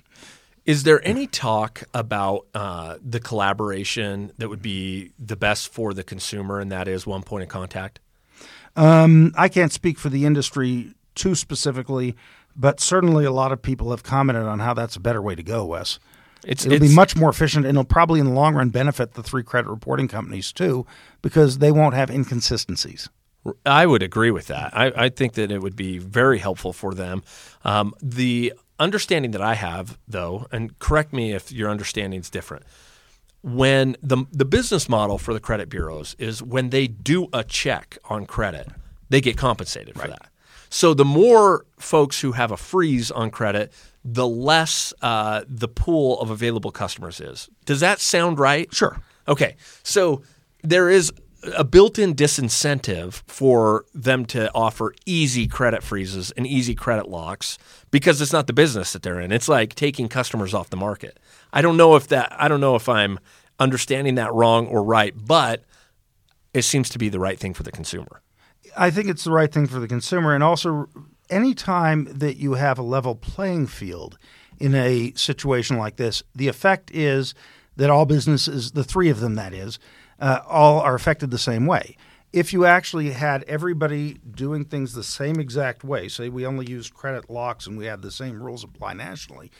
Is 0.65 0.85
there 0.85 1.01
any 1.03 1.27
talk 1.27 1.83
about 1.93 2.47
uh, 2.55 2.99
the 3.03 3.21
collaboration 3.21 4.33
that 4.39 4.49
would 4.51 4.63
be 4.63 5.13
the 5.19 5.35
best 5.35 5.73
for 5.73 5.95
the 5.95 6.05
consumer, 6.05 6.61
and 6.61 6.71
that 6.71 6.87
is 6.87 7.07
one 7.07 7.23
point 7.23 7.43
of 7.43 7.49
contact? 7.49 8.01
Um, 8.77 9.33
I 9.37 9.49
can't 9.49 9.73
speak 9.73 9.99
for 9.99 10.11
the 10.11 10.25
industry 10.27 10.93
too 11.15 11.35
specifically, 11.35 12.15
but 12.59 12.81
certainly 12.81 13.25
a 13.25 13.31
lot 13.33 13.53
of 13.53 13.63
people 13.63 13.91
have 13.93 14.03
commented 14.03 14.43
on 14.45 14.59
how 14.59 14.75
that's 14.75 14.97
a 14.97 15.01
better 15.01 15.23
way 15.23 15.35
to 15.35 15.43
go, 15.43 15.65
Wes. 15.65 15.99
It's, 16.45 16.65
It'll 16.67 16.77
it's- 16.77 16.91
be 16.91 16.95
much 16.95 17.17
more 17.17 17.31
efficient 17.31 17.65
and 17.65 17.77
it'll 17.77 17.85
probably 17.85 18.21
in 18.21 18.27
the 18.27 18.33
long 18.33 18.55
run 18.55 18.69
benefit 18.71 19.15
the 19.15 19.23
three 19.23 19.43
credit 19.43 19.69
reporting 19.71 20.09
companies 20.09 20.53
too 20.53 20.85
because 21.23 21.59
they 21.59 21.73
won't 21.73 21.95
have 21.95 22.11
inconsistencies. 22.11 23.09
I 23.65 23.87
would 23.87 24.03
agree 24.03 24.31
with 24.31 24.49
that. 24.49 24.77
I, 24.77 24.93
I 25.05 25.09
think 25.09 25.33
that 25.35 25.51
it 25.51 25.63
would 25.63 25.77
be 25.77 25.99
very 25.99 26.39
helpful 26.39 26.73
for 26.73 26.93
them. 26.95 27.23
Um, 27.65 27.95
the 28.03 28.53
understanding 28.79 29.31
that 29.31 29.41
I 29.41 29.55
have, 29.55 29.99
though, 30.07 30.47
and 30.53 30.79
correct 30.79 31.13
me 31.13 31.33
if 31.33 31.51
your 31.51 31.71
understanding 31.71 32.21
is 32.21 32.29
different. 32.31 32.65
When 33.43 33.97
the 34.03 34.25
the 34.33 34.45
business 34.45 34.89
model 34.89 35.17
for 35.17 35.33
the 35.33 35.41
credit 35.41 35.69
bureaus 35.69 36.15
is 36.19 36.43
when 36.43 36.71
they 36.71 36.89
do 36.89 37.29
a 37.33 37.43
check 37.45 37.97
on 38.11 38.27
credit, 38.27 38.69
they 39.09 39.21
get 39.21 39.37
compensated 39.37 39.95
for 39.99 40.09
that. 40.09 40.29
So 40.71 40.95
the 40.95 41.05
more 41.05 41.65
folks 41.79 42.21
who 42.21 42.33
have 42.33 42.51
a 42.51 42.57
freeze 42.57 43.11
on 43.11 43.31
credit, 43.31 43.73
the 44.05 44.27
less 44.27 44.93
uh, 45.03 45.45
the 45.49 45.69
pool 45.69 46.21
of 46.21 46.31
available 46.31 46.71
customers 46.71 47.21
is. 47.21 47.49
Does 47.65 47.81
that 47.81 48.01
sound 48.01 48.39
right? 48.39 48.73
Sure. 48.73 49.01
Okay, 49.27 49.57
so 49.83 50.23
there 50.63 50.89
is 50.89 51.13
a 51.57 51.65
built-in 51.65 52.15
disincentive 52.15 53.23
for 53.27 53.85
them 53.95 54.25
to 54.27 54.53
offer 54.55 54.95
easy 55.07 55.47
credit 55.47 55.83
freezes 55.83 56.31
and 56.33 56.47
easy 56.47 56.75
credit 56.75 57.09
locks 57.09 57.59
because 57.91 58.21
it's 58.21 58.33
not 58.33 58.47
the 58.47 58.53
business 58.53 58.93
that 58.93 59.03
they're 59.03 59.21
in. 59.21 59.31
It's 59.31 59.49
like 59.49 59.75
taking 59.75 60.09
customers 60.09 60.53
off 60.53 60.71
the 60.71 60.77
market. 60.77 61.21
I 61.53 61.63
don't 61.63 61.77
know 61.77 61.95
if 61.95 62.09
that 62.09 62.35
I 62.39 62.49
don't 62.49 62.61
know 62.61 62.75
if 62.75 62.89
I'm 62.89 63.21
understanding 63.59 64.17
that 64.17 64.33
wrong 64.35 64.67
or 64.67 64.83
right, 64.83 65.15
but 65.17 65.65
it 66.55 66.63
seems 66.63 66.89
to 66.91 66.99
be 66.99 67.09
the 67.09 67.21
right 67.21 67.39
thing 67.39 67.55
for 67.55 67.63
the 67.63 67.73
consumer. 67.73 68.23
I 68.79 68.91
think 68.91 69.09
it's 69.09 69.25
the 69.25 69.33
right 69.33 69.53
thing 69.53 69.67
for 69.67 69.81
the 69.81 69.89
consumer. 69.89 70.35
And 70.35 70.45
also, 70.45 70.89
any 71.29 71.53
time 71.53 72.07
that 72.11 72.37
you 72.37 72.55
have 72.55 72.79
a 72.79 72.83
level 72.83 73.15
playing 73.15 73.67
field 73.67 74.19
in 74.59 74.75
a 74.75 75.13
situation 75.15 75.77
like 75.77 75.97
this, 75.97 76.23
the 76.35 76.49
effect 76.49 76.91
is 76.93 77.35
that 77.77 77.91
all 77.91 78.07
businesses, 78.07 78.73
the 78.73 78.85
three 78.85 79.09
of 79.09 79.21
them 79.21 79.35
that 79.35 79.53
is, 79.53 79.79
uh, 80.21 80.41
all 80.47 80.81
are 80.81 80.95
affected 80.95 81.31
the 81.31 81.39
same 81.39 81.67
way. 81.67 81.97
If 82.33 82.53
you 82.53 82.67
actually 82.67 83.11
had 83.11 83.43
everybody 83.45 84.19
doing 84.31 84.65
things 84.65 84.93
the 84.93 85.03
same 85.03 85.41
exact 85.41 85.83
way, 85.83 86.09
say 86.09 86.29
we 86.29 86.47
only 86.47 86.67
use 86.71 86.91
credit 86.91 87.31
locks 87.31 87.67
and 87.67 87.79
we 87.79 87.87
have 87.87 88.03
the 88.03 88.11
same 88.11 88.43
rules 88.43 88.65
apply 88.65 88.93
nationally, 88.93 89.51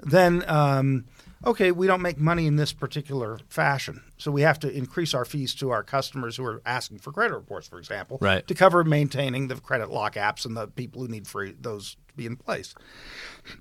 then 0.00 0.42
um, 0.48 1.04
okay, 1.46 1.70
we 1.72 1.86
don't 1.86 2.02
make 2.02 2.18
money 2.18 2.46
in 2.46 2.56
this 2.56 2.72
particular 2.72 3.38
fashion. 3.48 4.02
So 4.18 4.30
we 4.30 4.42
have 4.42 4.58
to 4.60 4.70
increase 4.70 5.14
our 5.14 5.24
fees 5.24 5.54
to 5.56 5.70
our 5.70 5.82
customers 5.82 6.36
who 6.36 6.44
are 6.44 6.62
asking 6.66 6.98
for 6.98 7.12
credit 7.12 7.34
reports, 7.34 7.68
for 7.68 7.78
example, 7.78 8.18
Right. 8.20 8.46
to 8.46 8.54
cover 8.54 8.84
maintaining 8.84 9.48
the 9.48 9.56
credit 9.56 9.90
lock 9.90 10.14
apps 10.14 10.44
and 10.44 10.56
the 10.56 10.66
people 10.68 11.02
who 11.02 11.08
need 11.08 11.26
free 11.26 11.54
those 11.60 11.96
to 12.08 12.14
be 12.14 12.26
in 12.26 12.36
place. 12.36 12.74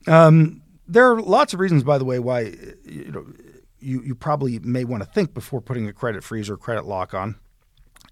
Um, 0.08 0.62
there 0.88 1.10
are 1.12 1.22
lots 1.22 1.54
of 1.54 1.60
reasons, 1.60 1.84
by 1.84 1.98
the 1.98 2.06
way, 2.06 2.20
why 2.20 2.54
you 2.84 3.12
know 3.12 3.26
you, 3.80 4.02
you 4.02 4.16
probably 4.16 4.60
may 4.60 4.84
want 4.86 5.04
to 5.04 5.10
think 5.10 5.34
before 5.34 5.62
putting 5.62 5.88
a 5.88 5.94
credit 5.94 6.24
freeze 6.24 6.50
or 6.50 6.58
credit 6.58 6.86
lock 6.86 7.14
on. 7.14 7.36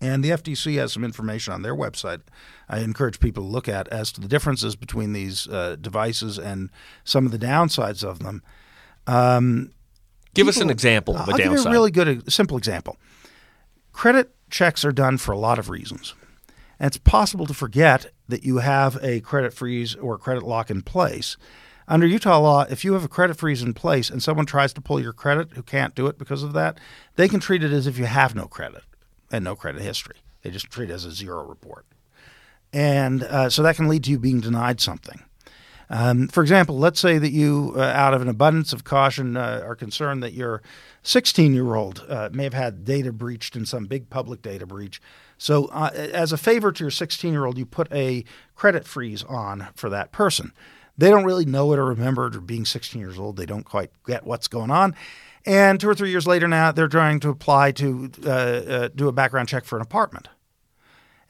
And 0.02 0.24
the 0.24 0.30
FTC 0.32 0.76
has 0.78 0.92
some 0.94 1.04
information 1.04 1.54
on 1.54 1.62
their 1.62 1.76
website. 1.76 2.22
I 2.68 2.80
encourage 2.80 3.20
people 3.20 3.44
to 3.44 3.50
look 3.50 3.70
at 3.70 3.88
as 3.90 4.12
to 4.14 4.22
the 4.22 4.28
differences 4.28 4.76
between 4.76 5.14
these 5.14 5.48
uh, 5.48 5.76
devices 5.80 6.40
and 6.40 6.72
some 7.04 7.26
of 7.26 7.32
the 7.32 7.38
downsides 7.38 8.04
of 8.04 8.20
them. 8.20 8.42
Give 10.34 10.48
us 10.48 10.58
an 10.58 10.70
example 10.70 11.16
of 11.16 11.28
a 11.28 11.32
I'll 11.32 11.38
give 11.38 11.52
you 11.52 11.64
a 11.64 11.72
really 11.72 11.92
good, 11.92 12.28
a 12.28 12.32
simple 12.32 12.58
example. 12.58 12.98
Credit 13.92 14.34
checks 14.50 14.86
are 14.86 14.92
done 14.92 15.18
for 15.18 15.32
a 15.32 15.38
lot 15.38 15.60
of 15.60 15.70
reasons. 15.70 16.14
And 16.80 16.88
it's 16.88 16.98
possible 16.98 17.46
to 17.46 17.54
forget 17.54 18.08
that 18.28 18.44
you 18.44 18.58
have 18.58 18.98
a 19.04 19.20
credit 19.22 19.54
freeze 19.54 19.96
or 19.96 20.18
credit 20.18 20.44
lock 20.44 20.72
in 20.72 20.82
place. 20.82 21.38
Under 21.88 22.08
Utah 22.08 22.40
law, 22.40 22.66
if 22.70 22.86
you 22.86 22.94
have 22.94 23.04
a 23.04 23.10
credit 23.10 23.38
freeze 23.38 23.62
in 23.62 23.74
place 23.74 24.10
and 24.10 24.24
someone 24.24 24.46
tries 24.46 24.72
to 24.74 24.82
pull 24.82 25.02
your 25.02 25.14
credit 25.14 25.52
who 25.54 25.64
can't 25.64 25.94
do 25.94 26.08
it 26.08 26.18
because 26.18 26.42
of 26.42 26.54
that, 26.54 26.80
they 27.18 27.28
can 27.28 27.40
treat 27.40 27.64
it 27.64 27.74
as 27.74 27.86
if 27.86 27.98
you 27.98 28.06
have 28.06 28.34
no 28.34 28.46
credit 28.46 28.84
and 29.32 29.44
no 29.44 29.56
credit 29.56 29.82
history. 29.82 30.16
They 30.42 30.52
just 30.52 30.72
treat 30.72 30.90
it 30.90 30.94
as 30.94 31.06
a 31.06 31.12
zero 31.12 31.44
report. 31.44 31.86
And 32.74 33.24
uh, 33.24 33.50
so 33.50 33.62
that 33.64 33.76
can 33.76 33.88
lead 33.90 34.06
to 34.06 34.12
you 34.12 34.20
being 34.20 34.40
denied 34.40 34.80
something. 34.80 35.22
Um, 35.92 36.30
for 36.30 36.42
example, 36.42 36.78
let's 36.78 37.02
say 37.02 37.18
that 37.18 37.32
you, 37.32 37.74
uh, 37.76 37.82
out 37.82 38.14
of 38.14 38.22
an 38.22 38.30
abundance 38.30 38.72
of 38.72 38.86
caution, 38.86 39.36
uh, 39.36 39.62
are 39.66 39.76
concerned 39.76 40.24
that 40.24 40.32
your 40.32 40.62
16 41.04 41.54
year 41.54 41.76
old 41.76 42.06
uh, 42.08 42.30
may 42.32 42.46
have 42.46 42.54
had 42.54 42.86
data 42.86 43.12
breached 43.12 43.58
in 43.58 43.66
some 43.66 43.86
big 43.88 44.10
public 44.10 44.42
data 44.42 44.66
breach. 44.66 45.02
So, 45.38 45.66
uh, 45.66 45.92
as 45.94 46.32
a 46.32 46.38
favor 46.38 46.72
to 46.72 46.84
your 46.86 46.92
16 46.92 47.34
year 47.34 47.46
old, 47.46 47.58
you 47.58 47.66
put 47.66 47.92
a 47.92 48.24
credit 48.56 48.88
freeze 48.88 49.24
on 49.24 49.68
for 49.76 49.90
that 49.90 50.14
person. 50.14 50.54
They 50.98 51.10
don't 51.10 51.26
really 51.26 51.46
know 51.46 51.74
it 51.74 51.80
or 51.80 51.86
remember 51.86 52.28
it, 52.28 52.38
or 52.38 52.42
being 52.42 52.64
16 52.64 53.00
years 53.00 53.20
old, 53.20 53.36
they 53.36 53.46
don't 53.46 53.66
quite 53.66 53.92
get 54.08 54.26
what's 54.26 54.48
going 54.48 54.72
on. 54.72 54.96
And 55.46 55.80
two 55.80 55.90
or 55.90 55.96
three 55.96 56.12
years 56.12 56.26
later, 56.26 56.48
now 56.48 56.72
they're 56.72 56.88
trying 56.88 57.20
to 57.22 57.30
apply 57.30 57.72
to 57.74 58.12
uh, 58.26 58.30
uh, 58.30 58.90
do 58.96 59.10
a 59.10 59.12
background 59.12 59.50
check 59.50 59.66
for 59.66 59.76
an 59.76 59.82
apartment 59.82 60.30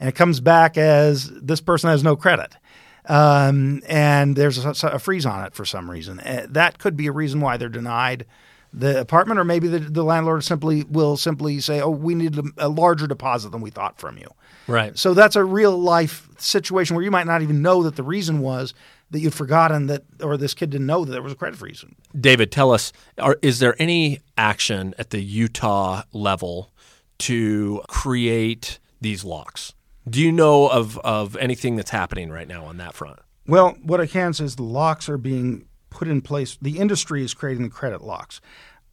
and 0.02 0.08
it 0.08 0.16
comes 0.16 0.40
back 0.40 0.76
as 0.76 1.30
this 1.30 1.60
person 1.60 1.88
has 1.88 2.02
no 2.02 2.16
credit. 2.16 2.56
Um, 3.06 3.82
and 3.86 4.36
there's 4.36 4.64
a, 4.64 4.74
a 4.86 4.98
freeze 4.98 5.26
on 5.26 5.44
it 5.44 5.54
for 5.54 5.64
some 5.64 5.90
reason. 5.90 6.20
Uh, 6.20 6.46
that 6.48 6.78
could 6.78 6.96
be 6.96 7.06
a 7.06 7.12
reason 7.12 7.40
why 7.40 7.56
they're 7.56 7.68
denied 7.68 8.26
the 8.72 9.00
apartment, 9.00 9.38
or 9.38 9.44
maybe 9.44 9.68
the, 9.68 9.80
the 9.80 10.02
landlord 10.02 10.44
simply 10.44 10.84
will 10.84 11.16
simply 11.16 11.60
say, 11.60 11.80
"Oh, 11.80 11.90
we 11.90 12.14
need 12.14 12.38
a, 12.38 12.42
a 12.56 12.68
larger 12.68 13.06
deposit 13.06 13.50
than 13.50 13.60
we 13.60 13.70
thought 13.70 13.98
from 13.98 14.16
you." 14.16 14.28
Right. 14.66 14.96
So 14.98 15.12
that's 15.14 15.36
a 15.36 15.44
real 15.44 15.76
life 15.76 16.28
situation 16.38 16.96
where 16.96 17.04
you 17.04 17.10
might 17.10 17.26
not 17.26 17.42
even 17.42 17.60
know 17.60 17.82
that 17.82 17.96
the 17.96 18.02
reason 18.02 18.40
was 18.40 18.72
that 19.10 19.20
you'd 19.20 19.34
forgotten 19.34 19.88
that, 19.88 20.04
or 20.22 20.38
this 20.38 20.54
kid 20.54 20.70
didn't 20.70 20.86
know 20.86 21.04
that 21.04 21.12
there 21.12 21.22
was 21.22 21.32
a 21.32 21.36
credit 21.36 21.58
freeze. 21.58 21.84
David, 22.18 22.50
tell 22.50 22.72
us: 22.72 22.92
are, 23.18 23.38
is 23.42 23.58
there 23.58 23.76
any 23.78 24.20
action 24.38 24.94
at 24.98 25.10
the 25.10 25.20
Utah 25.20 26.02
level 26.12 26.72
to 27.18 27.82
create 27.88 28.78
these 29.02 29.22
locks? 29.22 29.74
Do 30.08 30.20
you 30.20 30.32
know 30.32 30.68
of 30.68 30.98
of 30.98 31.36
anything 31.36 31.76
that's 31.76 31.90
happening 31.90 32.30
right 32.30 32.48
now 32.48 32.64
on 32.64 32.76
that 32.78 32.94
front? 32.94 33.20
Well, 33.46 33.76
what 33.82 34.00
I 34.00 34.06
can 34.06 34.32
say 34.32 34.44
is 34.44 34.56
the 34.56 34.62
locks 34.62 35.08
are 35.08 35.18
being 35.18 35.66
put 35.90 36.08
in 36.08 36.20
place. 36.20 36.58
The 36.60 36.78
industry 36.78 37.24
is 37.24 37.34
creating 37.34 37.62
the 37.64 37.70
credit 37.70 38.02
locks. 38.02 38.40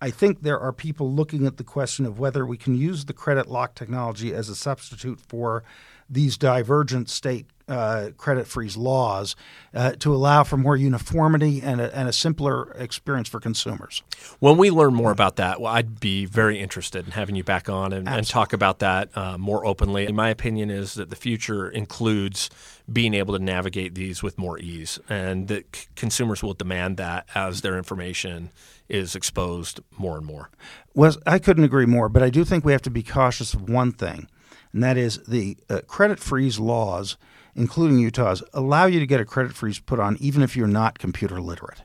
I 0.01 0.11
think 0.11 0.41
there 0.41 0.59
are 0.59 0.71
people 0.71 1.11
looking 1.11 1.45
at 1.45 1.57
the 1.57 1.63
question 1.63 2.05
of 2.05 2.19
whether 2.19 2.45
we 2.45 2.57
can 2.57 2.75
use 2.75 3.05
the 3.05 3.13
credit 3.13 3.47
lock 3.47 3.75
technology 3.75 4.33
as 4.33 4.47
a 4.47 4.55
substitute 4.55 5.19
for 5.19 5.63
these 6.09 6.37
divergent 6.37 7.09
state 7.09 7.47
uh, 7.69 8.09
credit 8.17 8.47
freeze 8.47 8.75
laws 8.75 9.35
uh, 9.73 9.91
to 9.91 10.13
allow 10.13 10.43
for 10.43 10.57
more 10.57 10.75
uniformity 10.75 11.61
and 11.61 11.79
a, 11.79 11.95
and 11.95 12.09
a 12.09 12.13
simpler 12.13 12.71
experience 12.73 13.29
for 13.29 13.39
consumers. 13.39 14.03
When 14.39 14.57
we 14.57 14.71
learn 14.71 14.93
more 14.93 15.11
about 15.11 15.35
that, 15.35 15.61
well, 15.61 15.71
I'd 15.71 15.99
be 15.99 16.25
very 16.25 16.59
interested 16.59 17.05
in 17.05 17.11
having 17.11 17.35
you 17.35 17.43
back 17.43 17.69
on 17.69 17.93
and, 17.93 18.09
and 18.09 18.27
talk 18.27 18.53
about 18.53 18.79
that 18.79 19.15
uh, 19.15 19.37
more 19.37 19.65
openly. 19.65 20.11
My 20.11 20.29
opinion 20.29 20.69
is 20.69 20.95
that 20.95 21.09
the 21.09 21.15
future 21.15 21.69
includes 21.69 22.49
being 22.91 23.13
able 23.13 23.37
to 23.37 23.43
navigate 23.43 23.93
these 23.93 24.23
with 24.23 24.37
more 24.37 24.57
ease, 24.57 24.99
and 25.07 25.47
that 25.47 25.75
c- 25.75 25.87
consumers 25.95 26.41
will 26.41 26.55
demand 26.55 26.97
that 26.97 27.27
as 27.35 27.61
their 27.61 27.77
information 27.77 28.49
is 28.87 29.15
exposed 29.15 29.79
more 29.97 30.17
and 30.17 30.25
more. 30.25 30.49
Well, 30.95 31.15
I 31.27 31.37
couldn't 31.37 31.63
agree 31.63 31.85
more, 31.85 32.09
but 32.09 32.23
I 32.23 32.31
do 32.31 32.43
think 32.43 32.65
we 32.65 32.71
have 32.71 32.81
to 32.81 32.89
be 32.89 33.03
cautious 33.03 33.53
of 33.53 33.69
one 33.69 33.91
thing, 33.91 34.27
and 34.73 34.83
that 34.83 34.97
is 34.97 35.19
the 35.27 35.57
uh, 35.69 35.81
credit 35.85 36.19
freeze 36.19 36.57
laws, 36.57 37.15
including 37.55 37.99
Utah's, 37.99 38.43
allow 38.53 38.85
you 38.85 38.99
to 38.99 39.07
get 39.07 39.19
a 39.19 39.25
credit 39.25 39.53
freeze 39.53 39.79
put 39.79 39.99
on 39.99 40.17
even 40.19 40.41
if 40.41 40.55
you're 40.55 40.67
not 40.67 40.99
computer 40.99 41.41
literate. 41.41 41.83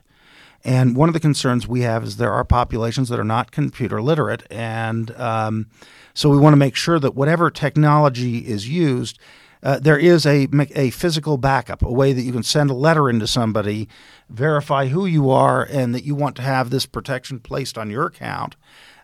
And 0.63 0.95
one 0.95 1.09
of 1.09 1.13
the 1.13 1.19
concerns 1.19 1.67
we 1.67 1.81
have 1.81 2.03
is 2.03 2.17
there 2.17 2.33
are 2.33 2.43
populations 2.43 3.09
that 3.09 3.19
are 3.19 3.23
not 3.23 3.51
computer 3.51 4.01
literate, 4.01 4.43
and 4.49 5.11
um, 5.11 5.67
so 6.15 6.29
we 6.29 6.39
want 6.39 6.53
to 6.53 6.57
make 6.57 6.75
sure 6.75 6.97
that 6.97 7.13
whatever 7.13 7.51
technology 7.51 8.39
is 8.39 8.67
used, 8.67 9.19
uh, 9.61 9.77
there 9.79 9.97
is 9.97 10.25
a 10.25 10.47
a 10.73 10.89
physical 10.89 11.37
backup, 11.37 11.83
a 11.83 11.91
way 11.91 12.13
that 12.13 12.23
you 12.23 12.31
can 12.31 12.41
send 12.41 12.71
a 12.71 12.73
letter 12.73 13.11
into 13.11 13.27
somebody, 13.27 13.87
verify 14.27 14.87
who 14.87 15.05
you 15.05 15.29
are, 15.29 15.63
and 15.63 15.93
that 15.93 16.03
you 16.03 16.15
want 16.15 16.35
to 16.37 16.41
have 16.41 16.71
this 16.71 16.87
protection 16.87 17.39
placed 17.39 17.77
on 17.77 17.91
your 17.91 18.07
account, 18.07 18.55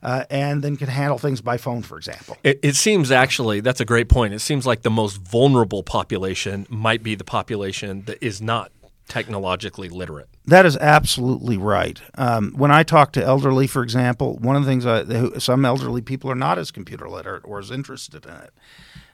uh, 0.04 0.26
and 0.30 0.64
then 0.64 0.78
can 0.78 0.88
handle 0.88 1.18
things 1.18 1.42
by 1.42 1.58
phone, 1.58 1.82
for 1.82 1.98
example. 1.98 2.38
It, 2.44 2.60
it 2.64 2.76
seems 2.76 3.12
actually 3.12 3.62
that's 3.62 3.82
a 3.82 3.86
great 3.86 4.10
point. 4.10 4.34
It 4.34 4.40
seems 4.40 4.66
like 4.66 4.82
the 4.82 4.90
most 4.90 5.18
vulnerable 5.18 5.84
population 5.84 6.66
might 6.70 7.04
be 7.04 7.16
the 7.16 7.24
population 7.24 8.04
that 8.06 8.24
is 8.24 8.42
not 8.42 8.72
technologically 9.08 9.90
literate. 9.90 10.30
That 10.46 10.66
is 10.66 10.78
absolutely 10.78 11.58
right. 11.58 12.02
Um, 12.16 12.54
when 12.56 12.72
I 12.72 12.84
talk 12.84 13.12
to 13.14 13.24
elderly, 13.24 13.68
for 13.68 13.84
example, 13.84 14.38
one 14.38 14.56
of 14.56 14.64
the 14.64 14.70
things 14.70 14.86
I, 14.86 15.38
some 15.38 15.66
elderly 15.66 16.02
people 16.02 16.32
are 16.32 16.36
not 16.36 16.58
as 16.58 16.72
computer 16.72 17.10
literate 17.10 17.44
or 17.46 17.60
as 17.60 17.72
interested 17.72 18.26
in 18.26 18.32
it, 18.32 18.54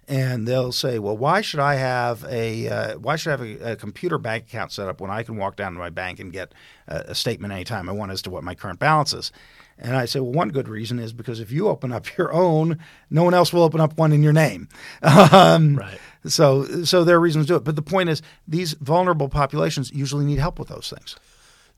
and 0.07 0.47
they'll 0.47 0.71
say, 0.71 0.99
"Well, 0.99 1.17
why 1.17 1.41
should 1.41 1.59
I 1.59 1.75
have 1.75 2.23
a 2.29 2.69
uh, 2.69 2.97
why 2.99 3.15
should 3.15 3.29
I 3.29 3.31
have 3.31 3.41
a, 3.41 3.71
a 3.71 3.75
computer 3.75 4.17
bank 4.17 4.45
account 4.45 4.71
set 4.71 4.87
up 4.87 5.01
when 5.01 5.11
I 5.11 5.23
can 5.23 5.35
walk 5.35 5.55
down 5.55 5.73
to 5.73 5.79
my 5.79 5.89
bank 5.89 6.19
and 6.19 6.31
get 6.31 6.53
a, 6.87 6.97
a 7.07 7.15
statement 7.15 7.51
anytime 7.51 7.89
I 7.89 7.91
want 7.91 8.11
as 8.11 8.21
to 8.21 8.29
what 8.29 8.43
my 8.43 8.55
current 8.55 8.79
balance 8.79 9.13
is?" 9.13 9.31
And 9.79 9.95
I 9.95 10.05
say, 10.05 10.19
well, 10.19 10.31
one 10.31 10.49
good 10.49 10.67
reason 10.67 10.99
is 10.99 11.13
because 11.13 11.39
if 11.39 11.51
you 11.51 11.67
open 11.67 11.91
up 11.91 12.05
your 12.17 12.33
own, 12.33 12.79
no 13.09 13.23
one 13.23 13.33
else 13.33 13.53
will 13.53 13.63
open 13.63 13.79
up 13.79 13.97
one 13.97 14.13
in 14.13 14.23
your 14.23 14.33
name. 14.33 14.69
Um, 15.03 15.77
Right. 15.77 15.99
So, 16.25 16.83
so 16.83 17.03
there 17.03 17.15
are 17.15 17.19
reasons 17.19 17.45
to 17.45 17.53
do 17.53 17.55
it. 17.55 17.63
But 17.63 17.75
the 17.75 17.81
point 17.81 18.09
is, 18.09 18.21
these 18.47 18.73
vulnerable 18.73 19.29
populations 19.29 19.91
usually 19.91 20.25
need 20.25 20.39
help 20.39 20.59
with 20.59 20.67
those 20.67 20.91
things. 20.93 21.15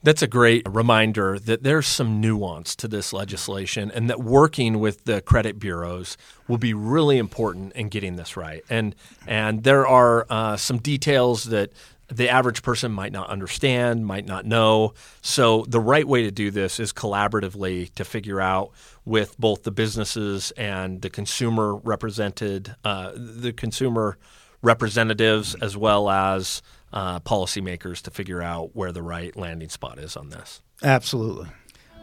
That's 0.02 0.22
a 0.22 0.28
great 0.28 0.66
reminder 0.68 1.38
that 1.40 1.64
there's 1.64 1.86
some 1.86 2.22
nuance 2.22 2.74
to 2.78 2.88
this 2.88 3.12
legislation 3.12 3.92
and 3.92 4.10
that 4.10 4.22
working 4.22 4.80
with 4.80 5.04
the 5.04 5.22
credit 5.22 5.60
bureaus 5.60 6.16
will 6.48 6.58
be 6.58 6.74
really 6.74 7.18
important 7.18 7.74
in 7.74 7.90
getting 7.90 8.16
this 8.16 8.38
right. 8.38 8.64
And 8.70 8.96
and 9.28 9.64
there 9.64 9.86
are 9.86 10.26
uh, 10.30 10.56
some 10.56 10.78
details 10.78 11.46
that 11.46 11.74
the 12.12 12.30
average 12.30 12.64
person 12.64 12.92
might 12.92 13.12
not 13.12 13.30
understand, 13.30 14.06
might 14.06 14.26
not 14.26 14.46
know. 14.46 14.94
So 15.22 15.66
the 15.68 15.80
right 15.80 16.08
way 16.08 16.24
to 16.24 16.32
do 16.32 16.52
this 16.52 16.80
is 16.80 16.92
collaboratively 16.92 17.94
to 17.96 18.06
figure 18.06 18.42
out 18.42 18.72
with 19.06 19.38
both 19.38 19.64
the 19.64 19.72
businesses 19.72 20.52
and 20.52 21.02
the 21.02 21.10
consumer 21.10 21.76
represented, 21.76 22.76
uh, 22.84 23.12
the 23.16 23.54
consumer 23.54 24.18
representatives 24.62 25.56
as 25.62 25.78
well 25.78 26.10
as 26.10 26.62
uh, 26.92 27.20
policymakers 27.20 28.02
to 28.02 28.12
figure 28.12 28.42
out 28.42 28.76
where 28.76 28.92
the 28.92 29.04
right 29.04 29.36
landing 29.36 29.70
spot 29.70 30.00
is 30.00 30.18
on 30.18 30.30
this. 30.30 30.62
Absolutely. 30.82 31.48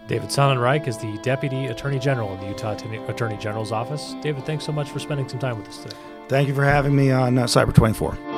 David 0.09 0.29
Sonnenreich 0.29 0.87
is 0.87 0.99
the 0.99 1.19
Deputy 1.23 1.67
Attorney 1.67 1.99
General 1.99 2.33
in 2.35 2.41
the 2.41 2.49
Utah 2.49 2.77
Attorney 3.09 3.37
General's 3.39 3.73
office. 3.73 4.15
David, 4.23 4.47
thanks 4.47 4.65
so 4.65 4.71
much 4.71 4.89
for 4.91 5.01
spending 5.01 5.29
some 5.29 5.41
time 5.41 5.59
with 5.59 5.69
us 5.69 5.79
today. 5.79 5.97
Thank 6.29 6.47
you 6.47 6.55
for 6.55 6.65
having 6.65 6.95
me 6.95 7.11
on 7.11 7.39
uh, 7.39 7.45
Cyber 7.45 7.75
24. 7.75 8.36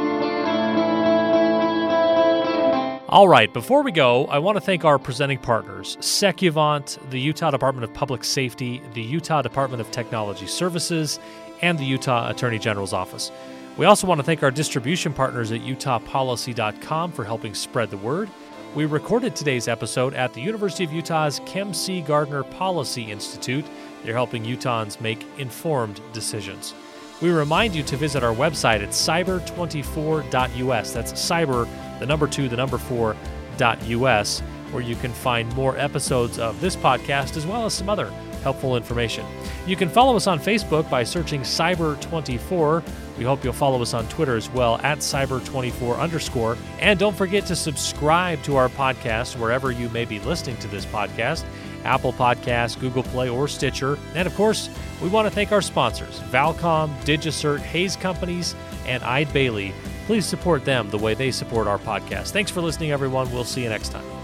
All 3.10 3.26
right, 3.26 3.50
before 3.50 3.82
we 3.82 3.90
go, 3.90 4.26
I 4.26 4.38
want 4.38 4.56
to 4.56 4.60
thank 4.60 4.84
our 4.84 4.98
presenting 4.98 5.38
partners 5.38 5.96
Secuvant, 5.96 6.98
the 7.08 7.18
Utah 7.18 7.50
Department 7.50 7.84
of 7.84 7.94
Public 7.94 8.22
Safety, 8.22 8.82
the 8.92 9.00
Utah 9.00 9.40
Department 9.40 9.80
of 9.80 9.90
Technology 9.90 10.46
Services, 10.46 11.18
and 11.62 11.78
the 11.78 11.86
Utah 11.86 12.28
Attorney 12.28 12.58
General's 12.58 12.92
Office. 12.92 13.32
We 13.78 13.86
also 13.86 14.06
want 14.06 14.18
to 14.18 14.24
thank 14.24 14.42
our 14.42 14.50
distribution 14.50 15.14
partners 15.14 15.52
at 15.52 15.62
utahpolicy.com 15.62 17.12
for 17.12 17.24
helping 17.24 17.54
spread 17.54 17.88
the 17.88 17.96
word. 17.96 18.28
We 18.74 18.84
recorded 18.84 19.34
today's 19.34 19.68
episode 19.68 20.12
at 20.12 20.34
the 20.34 20.42
University 20.42 20.84
of 20.84 20.92
Utah's 20.92 21.40
Kem 21.46 21.72
C. 21.72 22.02
Gardner 22.02 22.44
Policy 22.44 23.10
Institute. 23.10 23.64
They're 24.04 24.12
helping 24.12 24.44
Utahns 24.44 25.00
make 25.00 25.24
informed 25.38 26.02
decisions. 26.12 26.74
We 27.22 27.30
remind 27.30 27.74
you 27.74 27.82
to 27.84 27.96
visit 27.96 28.22
our 28.22 28.34
website 28.34 28.82
at 28.82 28.90
cyber24.us. 28.90 30.92
That's 30.92 31.12
cyber, 31.12 31.66
the 31.98 32.06
number 32.06 32.26
two, 32.26 32.48
the 32.48 32.56
number 32.56 32.78
four, 32.78 33.16
dot 33.56 33.82
us, 33.82 34.40
where 34.70 34.82
you 34.82 34.96
can 34.96 35.12
find 35.12 35.54
more 35.54 35.76
episodes 35.76 36.38
of 36.38 36.60
this 36.60 36.76
podcast 36.76 37.36
as 37.36 37.46
well 37.46 37.66
as 37.66 37.74
some 37.74 37.88
other 37.88 38.10
helpful 38.42 38.76
information. 38.76 39.26
You 39.66 39.76
can 39.76 39.88
follow 39.88 40.16
us 40.16 40.26
on 40.26 40.38
Facebook 40.38 40.88
by 40.88 41.04
searching 41.04 41.42
Cyber24. 41.42 42.82
We 43.18 43.24
hope 43.24 43.42
you'll 43.42 43.52
follow 43.52 43.82
us 43.82 43.94
on 43.94 44.06
Twitter 44.08 44.36
as 44.36 44.48
well 44.50 44.78
at 44.82 44.98
Cyber24 44.98 45.98
underscore. 45.98 46.56
And 46.78 46.98
don't 46.98 47.16
forget 47.16 47.46
to 47.46 47.56
subscribe 47.56 48.42
to 48.44 48.56
our 48.56 48.68
podcast 48.68 49.38
wherever 49.38 49.72
you 49.72 49.88
may 49.90 50.04
be 50.04 50.20
listening 50.20 50.56
to 50.58 50.68
this 50.68 50.86
podcast. 50.86 51.44
Apple 51.84 52.12
Podcasts, 52.12 52.78
Google 52.78 53.02
Play, 53.02 53.28
or 53.28 53.48
Stitcher. 53.48 53.98
And 54.14 54.26
of 54.26 54.34
course, 54.34 54.68
we 55.02 55.08
want 55.08 55.26
to 55.28 55.34
thank 55.34 55.52
our 55.52 55.62
sponsors 55.62 56.20
Valcom, 56.30 56.94
DigiCert, 57.02 57.60
Hayes 57.60 57.96
Companies, 57.96 58.54
and 58.86 59.02
Eide 59.02 59.32
Bailly. 59.32 59.72
Please 60.08 60.24
support 60.24 60.64
them 60.64 60.88
the 60.88 60.96
way 60.96 61.12
they 61.12 61.30
support 61.30 61.66
our 61.66 61.78
podcast. 61.78 62.30
Thanks 62.30 62.50
for 62.50 62.62
listening, 62.62 62.92
everyone. 62.92 63.30
We'll 63.30 63.44
see 63.44 63.62
you 63.62 63.68
next 63.68 63.90
time. 63.90 64.17